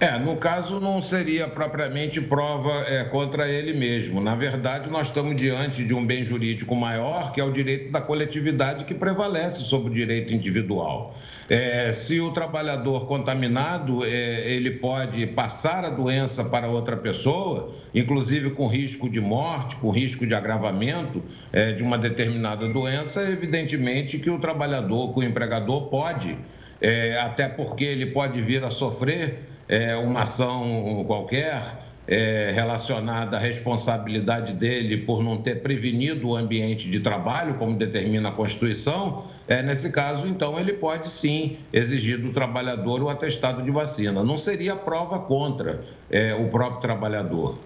[0.00, 4.20] É, no caso não seria propriamente prova é, contra ele mesmo.
[4.20, 8.00] Na verdade, nós estamos diante de um bem jurídico maior, que é o direito da
[8.00, 11.16] coletividade, que prevalece sobre o direito individual.
[11.48, 18.50] É, se o trabalhador contaminado, é, ele pode passar a doença para outra pessoa, inclusive
[18.50, 24.28] com risco de morte, com risco de agravamento é, de uma determinada doença, evidentemente que
[24.28, 26.36] o trabalhador, que o empregador pode,
[26.80, 33.40] é, até porque ele pode vir a sofrer é, uma ação qualquer é, relacionada à
[33.40, 39.62] responsabilidade dele por não ter prevenido o ambiente de trabalho, como determina a Constituição, é,
[39.62, 44.22] nesse caso, então, ele pode sim exigir do trabalhador o atestado de vacina.
[44.22, 47.58] Não seria prova contra é, o próprio trabalhador.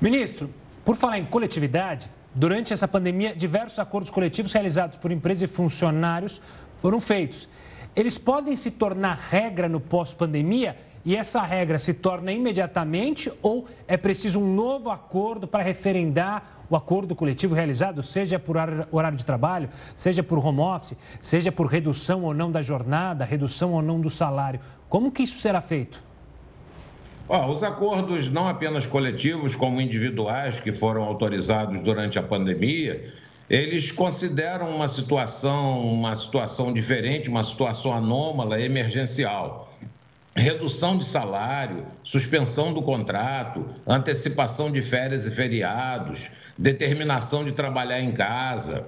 [0.00, 0.48] Ministro,
[0.84, 6.40] por falar em coletividade, durante essa pandemia, diversos acordos coletivos realizados por empresas e funcionários
[6.80, 7.48] foram feitos.
[7.94, 13.96] Eles podem se tornar regra no pós-pandemia e essa regra se torna imediatamente ou é
[13.96, 18.56] preciso um novo acordo para referendar o acordo coletivo realizado, seja por
[18.92, 23.72] horário de trabalho, seja por home office, seja por redução ou não da jornada, redução
[23.72, 24.60] ou não do salário?
[24.88, 26.00] Como que isso será feito?
[27.48, 33.12] os acordos não apenas coletivos, como individuais, que foram autorizados durante a pandemia,
[33.48, 39.70] eles consideram uma situação, uma situação diferente, uma situação anômala, emergencial
[40.34, 48.12] redução de salário, suspensão do contrato, antecipação de férias e feriados, determinação de trabalhar em
[48.12, 48.86] casa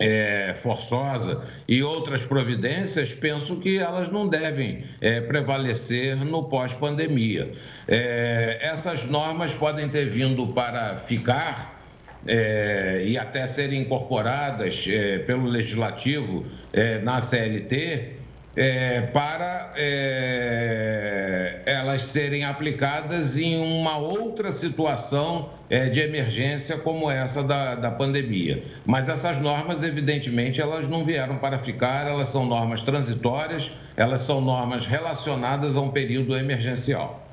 [0.00, 7.52] é, forçosa e outras providências, penso que elas não devem é, prevalecer no pós-pandemia.
[7.86, 11.80] É, essas normas podem ter vindo para ficar.
[12.24, 18.12] É, e até serem incorporadas é, pelo legislativo é, na CLT,
[18.56, 27.42] é, para é, elas serem aplicadas em uma outra situação é, de emergência como essa
[27.42, 28.62] da, da pandemia.
[28.84, 34.40] Mas essas normas, evidentemente, elas não vieram para ficar, elas são normas transitórias, elas são
[34.40, 37.26] normas relacionadas a um período emergencial.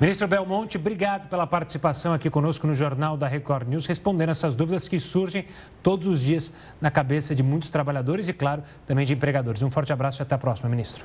[0.00, 4.88] Ministro Belmonte, obrigado pela participação aqui conosco no Jornal da Record News, respondendo essas dúvidas
[4.88, 5.44] que surgem
[5.82, 9.62] todos os dias na cabeça de muitos trabalhadores e, claro, também de empregadores.
[9.62, 11.04] Um forte abraço e até a próxima, ministro.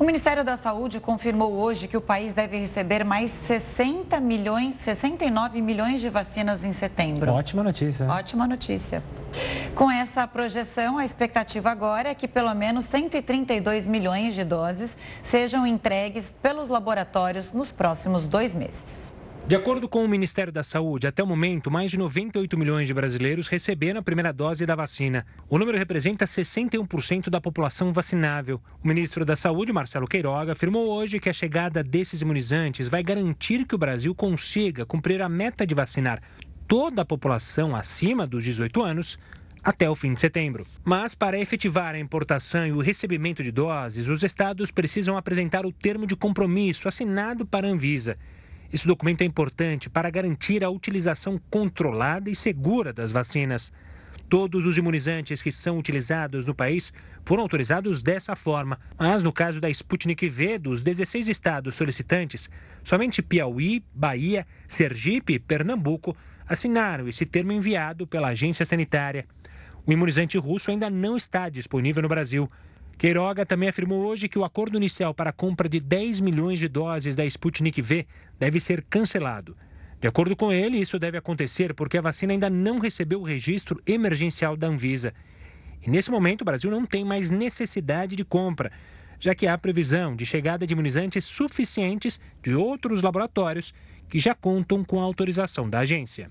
[0.00, 5.60] O Ministério da Saúde confirmou hoje que o país deve receber mais 60 milhões, 69
[5.60, 7.32] milhões de vacinas em setembro.
[7.32, 8.06] Ótima notícia.
[8.06, 9.02] Ótima notícia.
[9.74, 15.66] Com essa projeção, a expectativa agora é que pelo menos 132 milhões de doses sejam
[15.66, 19.12] entregues pelos laboratórios nos próximos dois meses.
[19.48, 22.92] De acordo com o Ministério da Saúde, até o momento, mais de 98 milhões de
[22.92, 25.24] brasileiros receberam a primeira dose da vacina.
[25.48, 28.60] O número representa 61% da população vacinável.
[28.84, 33.64] O ministro da Saúde, Marcelo Queiroga, afirmou hoje que a chegada desses imunizantes vai garantir
[33.64, 36.20] que o Brasil consiga cumprir a meta de vacinar
[36.66, 39.18] toda a população acima dos 18 anos
[39.64, 40.66] até o fim de setembro.
[40.84, 45.72] Mas, para efetivar a importação e o recebimento de doses, os estados precisam apresentar o
[45.72, 48.18] termo de compromisso assinado para a Anvisa.
[48.70, 53.72] Esse documento é importante para garantir a utilização controlada e segura das vacinas.
[54.28, 56.92] Todos os imunizantes que são utilizados no país
[57.24, 62.50] foram autorizados dessa forma, mas no caso da Sputnik V, dos 16 estados solicitantes,
[62.84, 66.14] somente Piauí, Bahia, Sergipe e Pernambuco
[66.46, 69.24] assinaram esse termo enviado pela agência sanitária.
[69.86, 72.50] O imunizante russo ainda não está disponível no Brasil.
[72.98, 76.66] Queiroga também afirmou hoje que o acordo inicial para a compra de 10 milhões de
[76.66, 78.04] doses da Sputnik V
[78.40, 79.56] deve ser cancelado.
[80.00, 83.80] De acordo com ele, isso deve acontecer porque a vacina ainda não recebeu o registro
[83.86, 85.14] emergencial da Anvisa.
[85.86, 88.72] E nesse momento, o Brasil não tem mais necessidade de compra,
[89.20, 93.72] já que há previsão de chegada de imunizantes suficientes de outros laboratórios
[94.08, 96.28] que já contam com a autorização da agência.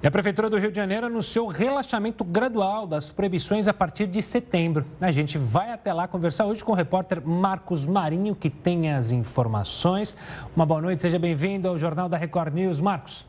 [0.00, 4.22] E a Prefeitura do Rio de Janeiro anunciou relaxamento gradual das proibições a partir de
[4.22, 4.86] setembro.
[5.00, 9.10] A gente vai até lá conversar hoje com o repórter Marcos Marinho, que tem as
[9.10, 10.16] informações.
[10.54, 12.80] Uma boa noite, seja bem-vindo ao Jornal da Record News.
[12.80, 13.26] Marcos.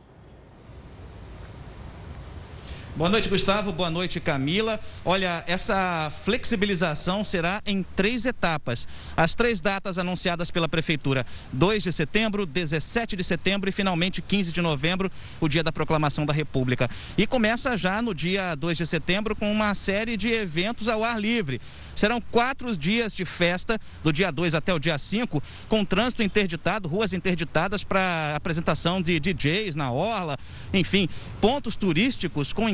[2.95, 3.71] Boa noite, Gustavo.
[3.71, 4.80] Boa noite, Camila.
[5.06, 8.88] Olha, essa flexibilização será em três etapas.
[9.15, 14.52] As três datas anunciadas pela Prefeitura: 2 de setembro, 17 de setembro e finalmente 15
[14.52, 16.89] de novembro, o dia da proclamação da República.
[17.17, 21.21] E começa já no dia 2 de setembro com uma série de eventos ao ar
[21.21, 21.62] livre.
[21.95, 26.88] Serão quatro dias de festa, do dia 2 até o dia 5, com trânsito interditado,
[26.88, 30.38] ruas interditadas para apresentação de DJs na orla,
[30.73, 31.08] enfim,
[31.39, 32.67] pontos turísticos com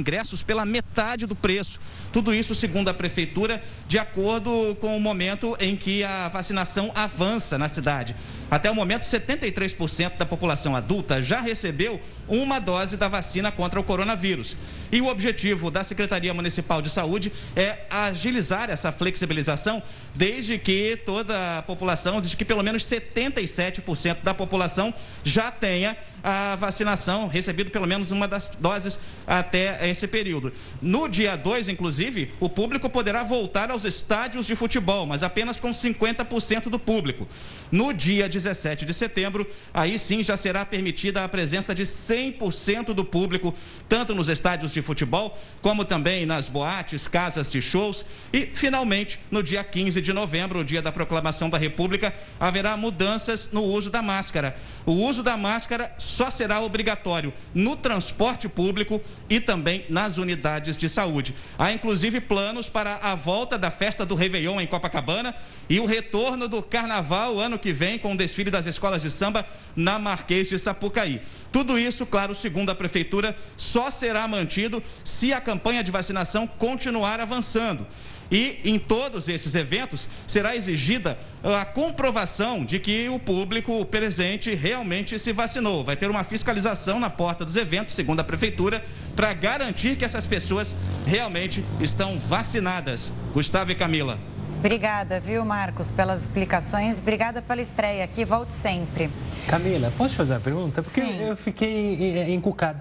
[0.43, 1.79] pela metade do preço.
[2.13, 7.57] Tudo isso, segundo a Prefeitura, de acordo com o momento em que a vacinação avança
[7.57, 8.15] na cidade.
[8.49, 13.83] Até o momento, 73% da população adulta já recebeu uma dose da vacina contra o
[13.83, 14.55] coronavírus.
[14.91, 19.81] E o objetivo da Secretaria Municipal de Saúde é agilizar essa flexibilização,
[20.13, 26.55] desde que toda a população, desde que pelo menos 77% da população já tenha a
[26.55, 30.51] vacinação, recebido pelo menos uma das doses até esse período.
[30.81, 35.71] No dia 2, inclusive, o público poderá voltar aos estádios de futebol, mas apenas com
[35.71, 37.27] 50% do público.
[37.71, 43.05] No dia 17 de setembro, aí sim já será permitida a presença de 100% do
[43.05, 43.53] público,
[43.87, 48.05] tanto nos estádios de futebol, como também nas boates, casas de shows.
[48.33, 53.49] E, finalmente, no dia 15 de novembro, o dia da proclamação da República, haverá mudanças
[53.51, 54.55] no uso da máscara.
[54.85, 60.89] O uso da máscara só será obrigatório no transporte público e também nas unidades de
[60.89, 61.33] saúde.
[61.57, 65.33] Há inclusive planos para a volta da festa do Réveillon em Copacabana
[65.69, 69.99] e o retorno do carnaval ano que vem com desfile das escolas de samba na
[69.99, 71.21] Marquês de Sapucaí.
[71.51, 77.19] Tudo isso, claro, segundo a prefeitura, só será mantido se a campanha de vacinação continuar
[77.19, 77.85] avançando.
[78.31, 85.19] E em todos esses eventos será exigida a comprovação de que o público presente realmente
[85.19, 85.83] se vacinou.
[85.83, 88.83] Vai ter uma fiscalização na porta dos eventos, segundo a prefeitura,
[89.15, 93.11] para garantir que essas pessoas realmente estão vacinadas.
[93.31, 94.19] Gustavo e Camila.
[94.65, 96.97] Obrigada, viu, Marcos, pelas explicações.
[96.97, 98.25] Obrigada pela estreia aqui.
[98.25, 99.11] Volte sempre.
[99.47, 100.81] Camila, posso fazer uma pergunta?
[100.81, 101.21] Porque Sim.
[101.21, 102.79] eu fiquei encucado.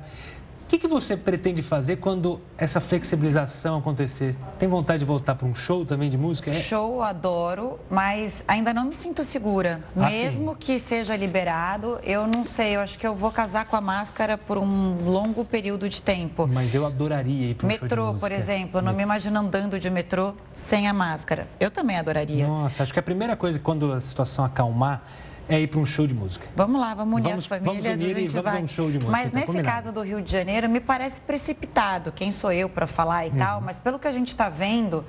[0.65, 4.35] O que, que você pretende fazer quando essa flexibilização acontecer?
[4.59, 6.51] Tem vontade de voltar para um show também de música?
[6.51, 6.55] É?
[6.55, 9.83] Show, adoro, mas ainda não me sinto segura.
[9.95, 10.57] Ah, Mesmo sim.
[10.59, 14.39] que seja liberado, eu não sei, eu acho que eu vou casar com a máscara
[14.39, 16.47] por um longo período de tempo.
[16.47, 19.91] Mas eu adoraria ir para um metrô, por exemplo, eu não me imagino andando de
[19.91, 21.47] metrô sem a máscara.
[21.61, 22.49] Eu também adoraria.
[22.49, 25.05] Nossa, acho que a primeira coisa quando a situação acalmar
[25.49, 26.47] é ir para um show de música.
[26.57, 28.63] Vamos lá, vamos unir vamos, as famílias, vamos unir a gente vai.
[28.63, 29.75] Um show de música, mas então, nesse combinado.
[29.75, 32.13] caso do Rio de Janeiro, me parece precipitado.
[32.13, 33.37] Quem sou eu para falar e uhum.
[33.37, 35.05] tal, mas pelo que a gente está vendo,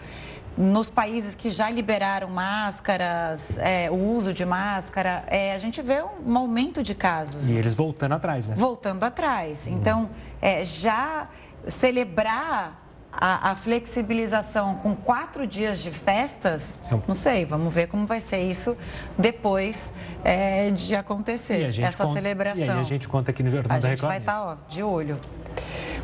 [0.58, 6.04] nos países que já liberaram máscaras, é, o uso de máscara, é, a gente vê
[6.26, 7.50] um aumento de casos.
[7.50, 8.56] E eles voltando atrás, né?
[8.58, 9.68] Voltando atrás.
[9.68, 9.74] Uhum.
[9.74, 10.10] Então,
[10.42, 11.30] é, já
[11.68, 12.85] celebrar
[13.18, 18.20] a, a, flexibilização com quatro dias de festas, é não sei, vamos ver como vai
[18.20, 18.76] ser isso
[19.18, 22.66] depois é, de acontecer essa conta, celebração.
[22.66, 23.92] E aí a gente conta aqui no Jornal a da Record.
[23.92, 25.20] A gente vai estar tá, de olho.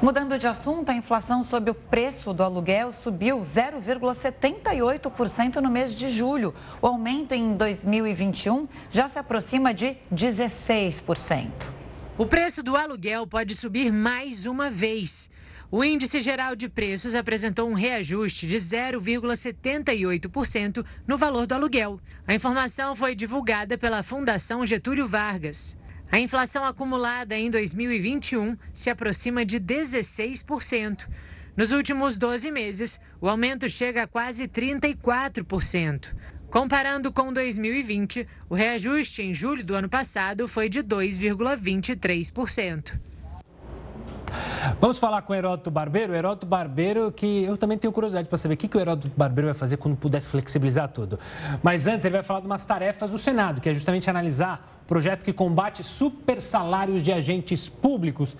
[0.01, 6.09] Mudando de assunto, a inflação sobre o preço do aluguel subiu 0,78% no mês de
[6.09, 6.55] julho.
[6.81, 11.51] O aumento em 2021 já se aproxima de 16%.
[12.17, 15.29] O preço do aluguel pode subir mais uma vez.
[15.73, 21.97] O Índice Geral de Preços apresentou um reajuste de 0,78% no valor do aluguel.
[22.27, 25.77] A informação foi divulgada pela Fundação Getúlio Vargas.
[26.11, 31.07] A inflação acumulada em 2021 se aproxima de 16%.
[31.55, 36.13] Nos últimos 12 meses, o aumento chega a quase 34%.
[36.49, 42.99] Comparando com 2020, o reajuste em julho do ano passado foi de 2,23%.
[44.79, 46.13] Vamos falar com o Heródoto Barbeiro.
[46.13, 49.47] Heródoto Barbeiro, que eu também tenho curiosidade para saber o que, que o Heródoto Barbeiro
[49.47, 51.19] vai fazer quando puder flexibilizar tudo.
[51.61, 54.87] Mas antes, ele vai falar de umas tarefas do Senado, que é justamente analisar o
[54.87, 58.35] projeto que combate super salários de agentes públicos.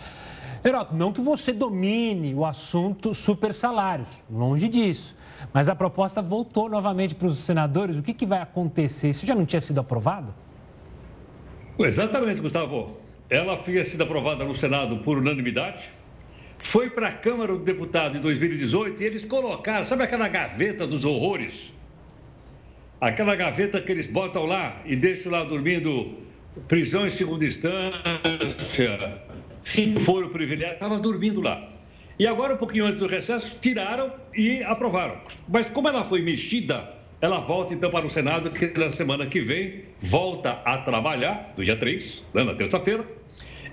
[0.63, 5.15] Heroto, não que você domine o assunto super salários, longe disso.
[5.51, 7.97] Mas a proposta voltou novamente para os senadores.
[7.97, 9.09] O que, que vai acontecer?
[9.09, 10.33] Isso já não tinha sido aprovado?
[11.79, 12.97] Exatamente, Gustavo.
[13.31, 15.89] Ela tinha sido aprovada no Senado por unanimidade.
[16.59, 21.05] Foi para a Câmara do Deputado em 2018 e eles colocaram, sabe aquela gaveta dos
[21.05, 21.71] horrores?
[22.99, 26.13] Aquela gaveta que eles botam lá e deixam lá dormindo
[26.67, 29.23] prisão em segunda instância,
[30.05, 31.69] foro privilégios, estava dormindo lá.
[32.19, 35.21] E agora, um pouquinho antes do recesso, tiraram e aprovaram.
[35.47, 39.39] Mas como ela foi mexida, ela volta então para o Senado, que na semana que
[39.39, 43.20] vem volta a trabalhar, do dia 3, né, na terça-feira.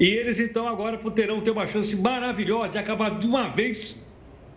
[0.00, 3.96] E eles então agora poderão ter uma chance maravilhosa de acabar de uma vez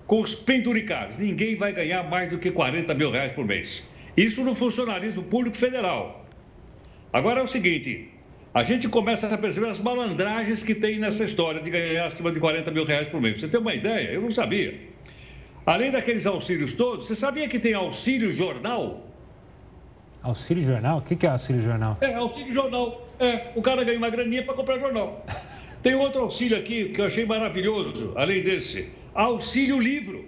[0.06, 1.18] com os penduricários.
[1.18, 3.84] Ninguém vai ganhar mais do que 40 mil reais por mês.
[4.16, 6.26] Isso no funcionalismo público federal.
[7.12, 8.10] Agora é o seguinte:
[8.54, 12.40] a gente começa a perceber as malandragens que tem nessa história de ganhar acima de
[12.40, 13.40] 40 mil reais por mês.
[13.40, 14.10] Você tem uma ideia?
[14.10, 14.78] Eu não sabia.
[15.66, 19.08] Além daqueles auxílios todos, você sabia que tem auxílio jornal?
[20.22, 20.98] Auxílio jornal?
[21.00, 21.98] O que é auxílio jornal?
[22.02, 23.08] É, auxílio jornal.
[23.22, 25.24] É, o cara ganha uma graninha para comprar jornal.
[25.84, 28.90] Tem outro auxílio aqui que eu achei maravilhoso, além desse.
[29.14, 30.26] Auxílio livro.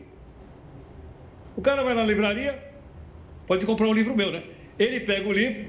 [1.57, 2.63] O cara vai na livraria,
[3.47, 4.43] pode comprar um livro meu, né?
[4.77, 5.65] Ele pega o livro,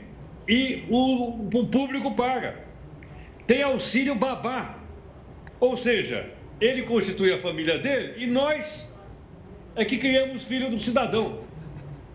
[0.46, 2.62] e o, o público paga.
[3.46, 4.78] Tem auxílio babá,
[5.58, 8.86] ou seja, ele constitui a família dele e nós
[9.76, 11.40] é que criamos filho do cidadão.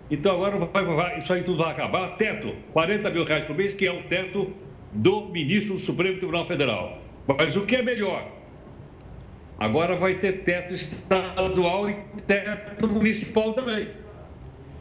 [0.09, 2.15] Então agora vai, vai, isso aí tudo vai acabar.
[2.17, 6.45] Teto, 40 mil reais por mês, que é o teto do ministro do Supremo Tribunal
[6.45, 7.01] Federal.
[7.27, 8.27] Mas o que é melhor?
[9.59, 13.89] Agora vai ter teto estadual e teto municipal também.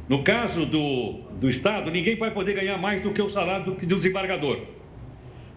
[0.09, 3.73] No caso do, do Estado, ninguém vai poder ganhar mais do que o salário do,
[3.75, 4.61] do desembargador.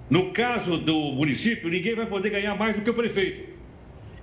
[0.10, 3.44] No caso do município, ninguém vai poder ganhar mais do que o prefeito.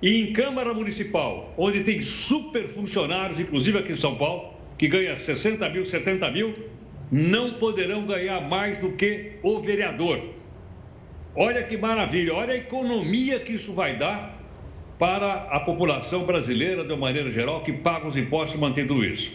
[0.01, 5.17] E em Câmara Municipal, onde tem super funcionários, inclusive aqui em São Paulo, que ganha
[5.17, 6.53] 60 mil, 70 mil,
[7.11, 10.33] não poderão ganhar mais do que o vereador.
[11.35, 14.37] Olha que maravilha, olha a economia que isso vai dar
[14.97, 19.31] para a população brasileira, de uma maneira geral, que paga os impostos mantendo isso.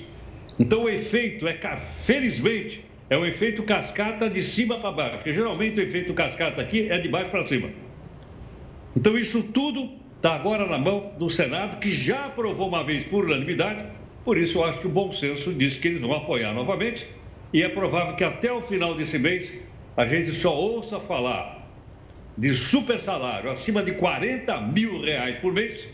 [0.59, 5.81] Então o efeito é, felizmente, é um efeito cascata de cima para baixo, porque geralmente
[5.81, 7.71] o efeito cascata aqui é de baixo para cima.
[8.95, 13.25] Então isso tudo está agora na mão do Senado, que já aprovou uma vez por
[13.25, 13.85] unanimidade,
[14.25, 17.07] por isso eu acho que o bom senso diz que eles vão apoiar novamente,
[17.55, 19.57] e é provável que até o final desse mês
[19.97, 21.65] a gente só ouça falar
[22.37, 25.89] de super salário acima de 40 mil reais por mês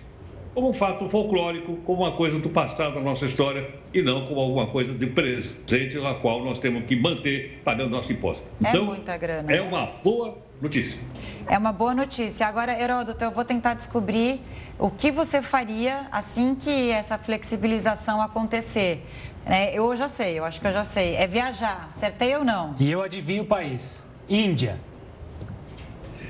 [0.55, 4.41] como um fato folclórico, como uma coisa do passado da nossa história e não como
[4.41, 8.49] alguma coisa de presente na qual nós temos que manter pagando nosso imposto.
[8.65, 9.53] É então, muita grana.
[9.53, 9.61] É né?
[9.61, 10.99] uma boa notícia.
[11.47, 12.47] É uma boa notícia.
[12.47, 14.41] Agora, Heródoto, eu vou tentar descobrir
[14.79, 19.05] o que você faria assim que essa flexibilização acontecer.
[19.47, 21.17] É, eu já sei, eu acho que eu já sei.
[21.17, 22.77] É viajar, acertei ou não?
[22.79, 23.99] E eu adivinho o país.
[24.29, 24.79] Índia.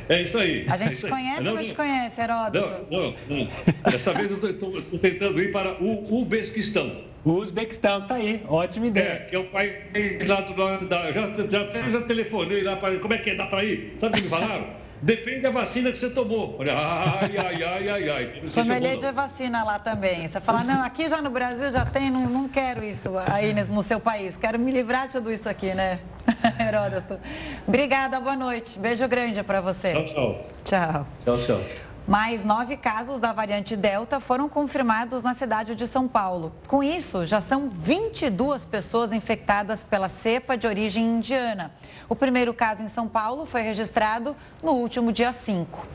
[0.08, 0.66] É isso aí.
[0.68, 2.86] A gente é te conhece ou não te conhece, Heródoto?
[2.90, 3.48] Não, não, não.
[3.92, 7.09] Dessa vez eu estou tentando ir para o Uzbequistão.
[7.24, 9.08] O Uzbequistão, tá aí, ótima ideia.
[9.08, 11.12] É, que é o país lá do norte da.
[11.12, 12.98] Já, já, já telefonei lá para.
[12.98, 13.34] Como é que é?
[13.34, 13.94] Dá para ir?
[13.98, 14.80] Sabe o que me falaram?
[15.02, 16.58] Depende da vacina que você tomou.
[16.60, 18.40] Ai, ai, ai, ai, ai.
[18.44, 20.26] Sommelier de vacina lá também.
[20.26, 23.82] Você fala, não, aqui já no Brasil já tem, não, não quero isso aí no
[23.82, 24.36] seu país.
[24.36, 26.00] Quero me livrar de tudo isso aqui, né,
[26.60, 27.18] Heródoto?
[27.66, 28.78] Obrigada, boa noite.
[28.78, 29.92] Beijo grande para você.
[29.92, 30.46] Tchau, tchau.
[30.64, 31.06] Tchau.
[31.24, 31.89] Tchau, tchau.
[32.08, 36.52] Mais nove casos da variante Delta foram confirmados na cidade de São Paulo.
[36.66, 41.70] Com isso, já são 22 pessoas infectadas pela cepa de origem indiana.
[42.08, 45.86] O primeiro caso em São Paulo foi registrado no último dia 5.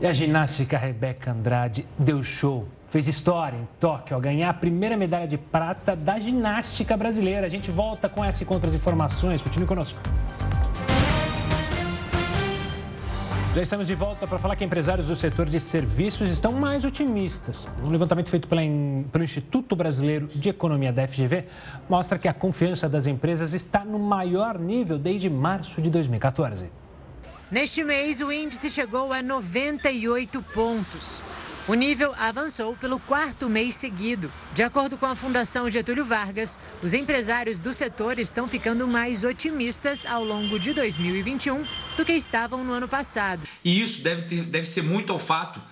[0.00, 2.68] E a ginástica Rebeca Andrade deu show.
[2.88, 7.46] Fez história em Tóquio ao ganhar a primeira medalha de prata da ginástica brasileira.
[7.46, 9.40] A gente volta com essa e com outras informações.
[9.40, 9.98] Continue conosco.
[13.54, 17.68] Já estamos de volta para falar que empresários do setor de serviços estão mais otimistas.
[17.84, 18.62] Um levantamento feito pela,
[19.12, 21.44] pelo Instituto Brasileiro de Economia da FGV
[21.86, 26.70] mostra que a confiança das empresas está no maior nível desde março de 2014.
[27.50, 31.22] Neste mês, o índice chegou a 98 pontos.
[31.68, 34.32] O nível avançou pelo quarto mês seguido.
[34.52, 40.04] De acordo com a Fundação Getúlio Vargas, os empresários do setor estão ficando mais otimistas
[40.04, 41.64] ao longo de 2021
[41.96, 43.46] do que estavam no ano passado.
[43.64, 45.62] E isso deve, ter, deve ser muito ao fato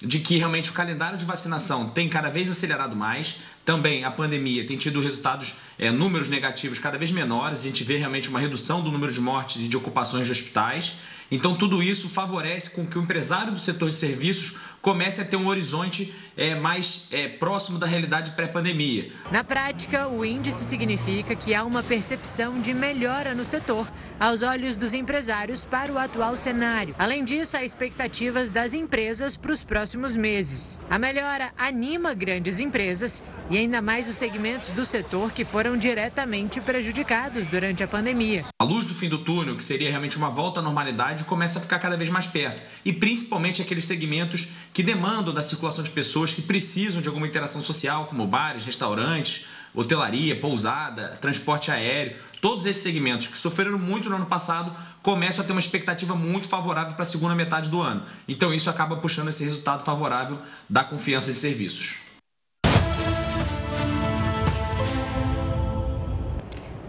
[0.00, 4.66] de que realmente o calendário de vacinação tem cada vez acelerado mais, também a pandemia
[4.66, 8.82] tem tido resultados, é, números negativos cada vez menores, a gente vê realmente uma redução
[8.82, 10.94] do número de mortes e de ocupações de hospitais.
[11.30, 15.36] Então, tudo isso favorece com que o empresário do setor de serviços comece a ter
[15.36, 19.12] um horizonte é, mais é, próximo da realidade pré-pandemia.
[19.30, 24.76] Na prática, o índice significa que há uma percepção de melhora no setor, aos olhos
[24.76, 26.94] dos empresários, para o atual cenário.
[26.98, 30.80] Além disso, há expectativas das empresas para os próximos meses.
[30.88, 36.60] A melhora anima grandes empresas e ainda mais os segmentos do setor que foram diretamente
[36.60, 38.44] prejudicados durante a pandemia.
[38.58, 41.62] A luz do fim do túnel, que seria realmente uma volta à normalidade, começa a
[41.62, 42.62] ficar cada vez mais perto.
[42.84, 47.60] E principalmente aqueles segmentos que demandam da circulação de pessoas que precisam de alguma interação
[47.60, 49.44] social, como bares, restaurantes,
[49.74, 52.16] hotelaria, pousada, transporte aéreo.
[52.40, 56.48] Todos esses segmentos que sofreram muito no ano passado começam a ter uma expectativa muito
[56.48, 58.02] favorável para a segunda metade do ano.
[58.26, 62.09] Então, isso acaba puxando esse resultado favorável da confiança de serviços.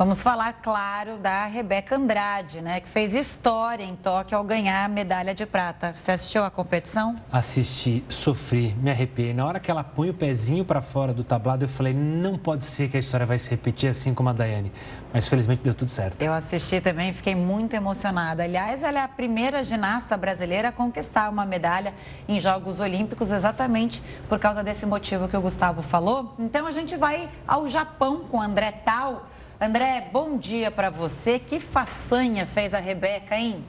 [0.02, 4.88] Vamos falar, claro, da Rebeca Andrade, né, que fez história em Tóquio ao ganhar a
[4.88, 5.94] medalha de prata.
[5.94, 7.18] Você assistiu à competição?
[7.32, 9.32] Assisti, sofri, me arrepiei.
[9.32, 12.66] Na hora que ela põe o pezinho para fora do tablado, eu falei, não pode
[12.66, 14.72] ser que a história vai se repetir assim como a Daiane.
[15.14, 16.20] Mas felizmente deu tudo certo.
[16.20, 18.42] Eu assisti também e fiquei muito emocionada.
[18.42, 21.94] Aliás, ela é a primeira ginasta brasileira a conquistar uma medalha
[22.28, 26.34] em Jogos Olímpicos, exatamente por causa desse motivo que o Gustavo falou.
[26.40, 29.28] Então a gente vai ao Japão com André Tal
[29.64, 31.38] André, bom dia para você.
[31.38, 33.64] Que façanha fez a Rebeca, hein?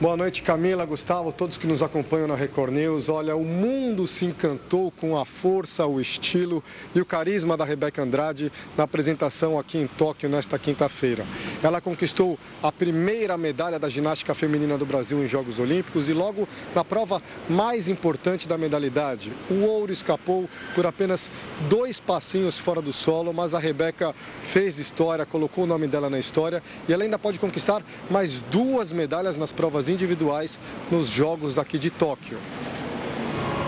[0.00, 3.08] Boa noite, Camila, Gustavo, todos que nos acompanham na Record News.
[3.08, 6.62] Olha, o mundo se encantou com a força, o estilo
[6.94, 11.26] e o carisma da Rebeca Andrade na apresentação aqui em Tóquio nesta quinta-feira.
[11.64, 16.48] Ela conquistou a primeira medalha da ginástica feminina do Brasil em Jogos Olímpicos e logo
[16.76, 17.20] na prova
[17.50, 19.32] mais importante da medalhidade.
[19.50, 21.28] O ouro escapou por apenas
[21.68, 26.20] dois passinhos fora do solo, mas a Rebeca fez história, colocou o nome dela na
[26.20, 30.58] história e ela ainda pode conquistar mais duas medalhas nas provas individuais
[30.90, 32.38] nos Jogos daqui de Tóquio.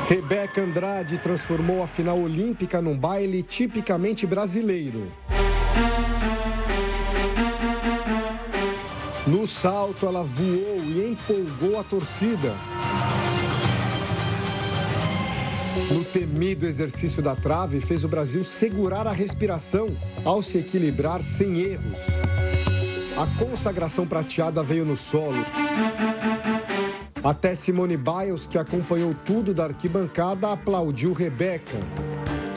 [0.09, 5.13] Rebeca Andrade transformou a final olímpica num baile tipicamente brasileiro.
[9.27, 12.57] No salto, ela voou e empolgou a torcida.
[15.93, 21.61] No temido exercício da trave, fez o Brasil segurar a respiração ao se equilibrar sem
[21.61, 21.99] erros.
[23.21, 25.45] A consagração prateada veio no solo.
[27.23, 31.77] Até Simone Biles, que acompanhou tudo da arquibancada, aplaudiu Rebeca.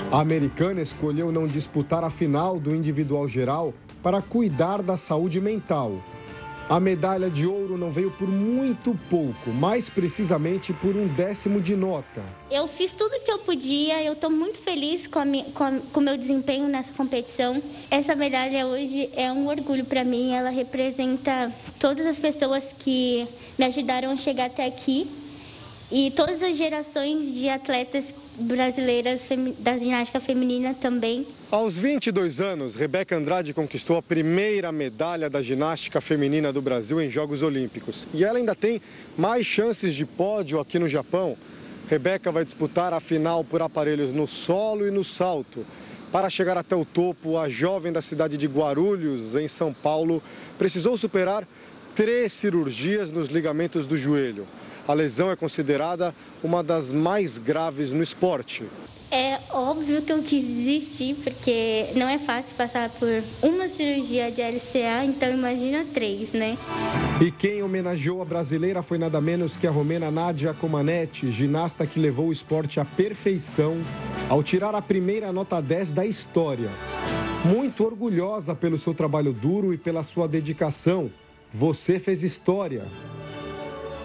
[0.10, 6.02] A americana escolheu não disputar a final do individual geral para cuidar da saúde mental.
[6.70, 11.76] A medalha de ouro não veio por muito pouco, mais precisamente por um décimo de
[11.76, 12.24] nota.
[12.50, 16.68] Eu fiz tudo o que eu podia, eu estou muito feliz com, o meu desempenho
[16.70, 17.62] nessa competição.
[17.92, 23.28] Essa medalha hoje é um orgulho para mim, ela representa todas as pessoas que
[23.60, 25.12] me ajudaram a chegar até aqui
[25.92, 28.06] e todas as gerações de atletas
[28.38, 29.22] brasileiras
[29.60, 31.28] da ginástica feminina também.
[31.52, 37.10] Aos 22 anos, Rebeca Andrade conquistou a primeira medalha da ginástica feminina do Brasil em
[37.10, 38.08] Jogos Olímpicos.
[38.14, 38.82] E ela ainda tem
[39.18, 41.38] mais chances de pódio aqui no Japão.
[41.90, 45.66] Rebeca vai disputar a final por aparelhos no solo e no salto.
[46.12, 50.22] Para chegar até o topo, a jovem da cidade de Guarulhos, em São Paulo,
[50.58, 51.48] precisou superar
[51.96, 54.46] três cirurgias nos ligamentos do joelho.
[54.88, 56.14] A lesão é considerada
[56.44, 58.64] uma das mais graves no esporte.
[59.10, 64.42] É óbvio que eu quis desistir, porque não é fácil passar por uma cirurgia de
[64.42, 66.58] LCA, então imagina três, né?
[67.22, 72.00] E quem homenageou a brasileira foi nada menos que a romena Nadia Comaneci, ginasta que
[72.00, 73.78] levou o esporte à perfeição
[74.28, 76.72] ao tirar a primeira nota 10 da história.
[77.46, 81.12] Muito orgulhosa pelo seu trabalho duro e pela sua dedicação,
[81.52, 82.88] você fez história.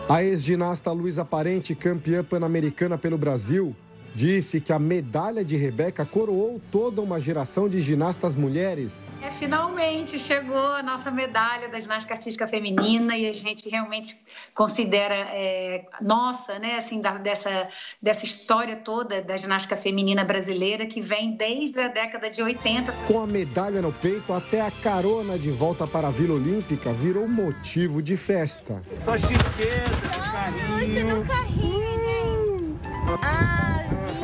[0.08, 3.76] A ex-ginasta Luísa Parente, campeã pan-americana pelo Brasil,
[4.14, 9.10] disse que a medalha de Rebeca coroou toda uma geração de ginastas mulheres.
[9.22, 14.16] É, finalmente chegou a nossa medalha da ginástica artística feminina e a gente realmente
[14.54, 17.68] considera é, nossa, né, assim, da, dessa,
[18.02, 22.92] dessa história toda da ginástica feminina brasileira que vem desde a década de 80.
[23.06, 27.28] Com a medalha no peito, até a carona de volta para a Vila Olímpica virou
[27.28, 28.82] motivo de festa.
[28.94, 31.16] Só chiqueza, carinho.
[31.16, 33.77] no carrinho, gente.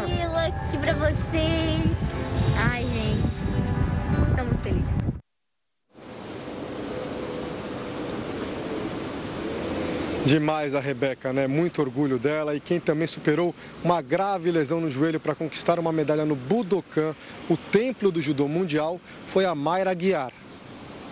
[0.06, 1.96] Ah, aqui pra vocês.
[2.70, 5.04] Ai, gente, tô muito feliz.
[10.26, 11.46] demais a Rebeca, né?
[11.46, 15.92] Muito orgulho dela e quem também superou uma grave lesão no joelho para conquistar uma
[15.92, 17.14] medalha no Budokan,
[17.48, 20.32] o templo do judô mundial, foi a Mayra Guiar.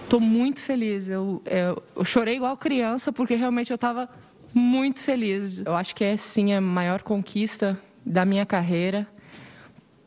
[0.02, 1.08] Estou muito feliz.
[1.08, 4.08] Eu, eu, eu, chorei igual criança porque realmente eu estava
[4.52, 5.62] muito feliz.
[5.64, 9.06] Eu acho que é sim a maior conquista da minha carreira.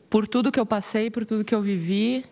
[0.08, 2.24] Por tudo que eu passei, por tudo que eu vivi,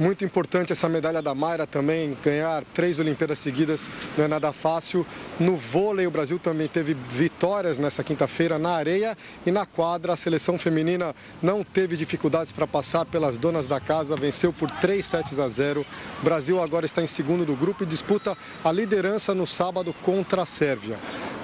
[0.00, 3.82] Muito importante essa medalha da Mayra também, ganhar três Olimpíadas seguidas
[4.16, 5.06] não é nada fácil.
[5.38, 10.14] No vôlei, o Brasil também teve vitórias nessa quinta-feira na areia e na quadra.
[10.14, 15.04] A seleção feminina não teve dificuldades para passar pelas donas da casa, venceu por 3
[15.04, 15.84] sets a 0.
[16.20, 18.34] O Brasil agora está em segundo do grupo e disputa
[18.64, 20.96] a liderança no sábado contra a Sérvia.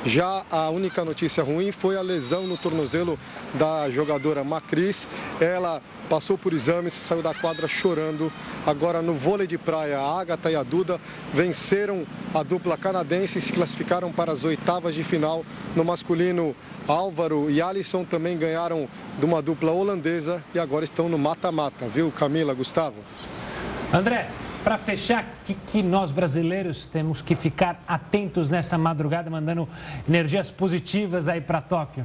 [0.07, 3.18] Já a única notícia ruim foi a lesão no tornozelo
[3.54, 5.04] da jogadora Macris.
[5.40, 8.32] Ela passou por exames, saiu da quadra chorando.
[8.64, 11.00] Agora no vôlei de praia, a Agatha e a Duda
[11.34, 15.44] venceram a dupla canadense e se classificaram para as oitavas de final.
[15.74, 16.54] No masculino,
[16.86, 18.88] Álvaro e Alisson também ganharam
[19.18, 22.96] de uma dupla holandesa e agora estão no mata-mata, viu, Camila, Gustavo?
[23.92, 24.28] André,
[24.66, 29.68] para fechar, que, que nós brasileiros temos que ficar atentos nessa madrugada, mandando
[30.08, 32.04] energias positivas aí para Tóquio?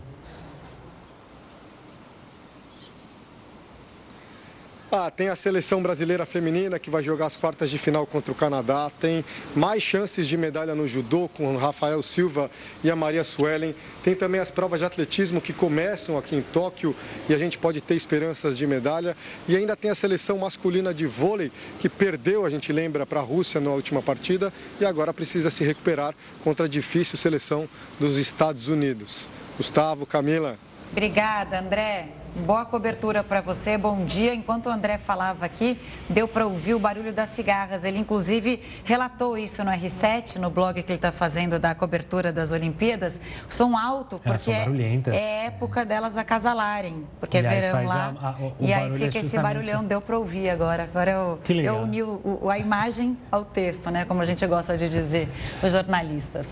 [4.94, 8.36] Ah, tem a seleção brasileira feminina que vai jogar as quartas de final contra o
[8.36, 8.92] Canadá.
[9.00, 9.24] Tem
[9.56, 12.52] mais chances de medalha no judô com o Rafael Silva
[12.84, 13.74] e a Maria Suelen.
[14.04, 16.94] Tem também as provas de atletismo que começam aqui em Tóquio
[17.30, 19.16] e a gente pode ter esperanças de medalha.
[19.48, 23.24] E ainda tem a seleção masculina de vôlei que perdeu, a gente lembra, para a
[23.24, 26.14] Rússia na última partida e agora precisa se recuperar
[26.44, 27.66] contra a difícil seleção
[27.98, 29.26] dos Estados Unidos.
[29.56, 30.58] Gustavo, Camila.
[30.92, 32.21] Obrigada, André.
[32.34, 34.34] Boa cobertura para você, bom dia.
[34.34, 35.78] Enquanto o André falava aqui,
[36.10, 37.84] deu para ouvir o barulho das cigarras.
[37.84, 42.54] Ele, inclusive, relatou isso no R7, no blog que ele está fazendo da cobertura das
[42.54, 43.20] Olimpíadas.
[43.50, 44.66] Som alto, porque é,
[45.12, 48.14] é, época delas acasalarem, porque é verão lá.
[48.22, 50.84] A, a, e aí fica é esse barulhão, deu para ouvir agora.
[50.84, 54.06] Agora eu, eu uni o, a imagem ao texto, né?
[54.06, 55.28] Como a gente gosta de dizer,
[55.62, 56.48] os jornalistas.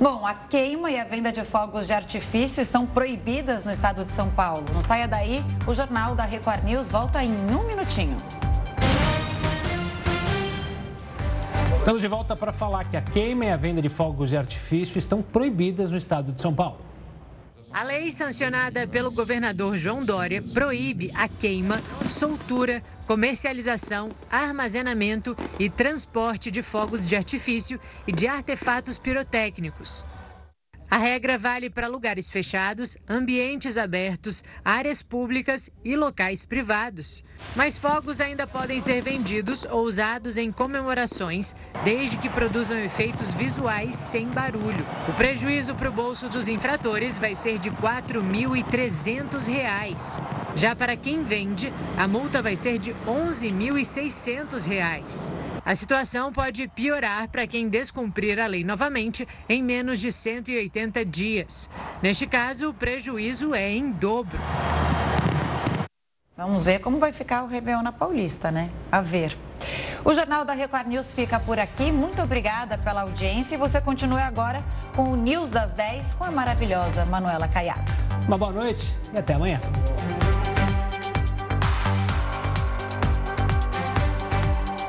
[0.00, 4.12] Bom, a queima e a venda de fogos de artifício estão proibidas no estado de
[4.12, 4.64] São Paulo.
[4.74, 8.16] Não saia daí aí, o Jornal da Record News volta em um minutinho.
[11.76, 14.98] Estamos de volta para falar que a queima e a venda de fogos de artifício
[14.98, 16.78] estão proibidas no estado de São Paulo.
[17.72, 26.50] A lei sancionada pelo governador João Dória proíbe a queima, soltura, comercialização, armazenamento e transporte
[26.50, 30.04] de fogos de artifício e de artefatos pirotécnicos.
[30.90, 37.22] A regra vale para lugares fechados, ambientes abertos, áreas públicas e locais privados.
[37.54, 43.94] Mas fogos ainda podem ser vendidos ou usados em comemorações, desde que produzam efeitos visuais
[43.94, 44.84] sem barulho.
[45.08, 50.20] O prejuízo para o bolso dos infratores vai ser de R$ 4.300.
[50.56, 55.32] Já para quem vende, a multa vai ser de R$ 11.600.
[55.64, 61.04] A situação pode piorar para quem descumprir a lei novamente em menos de 180 80
[61.04, 61.68] dias.
[62.02, 64.38] Neste caso, o prejuízo é em dobro.
[66.36, 68.70] Vamos ver como vai ficar o Réveillon na Paulista, né?
[68.90, 69.36] A ver.
[70.02, 71.92] O Jornal da Record News fica por aqui.
[71.92, 74.64] Muito obrigada pela audiência e você continue agora
[74.96, 77.92] com o News das 10 com a maravilhosa Manuela Caiado.
[78.26, 79.60] Uma boa noite e até amanhã.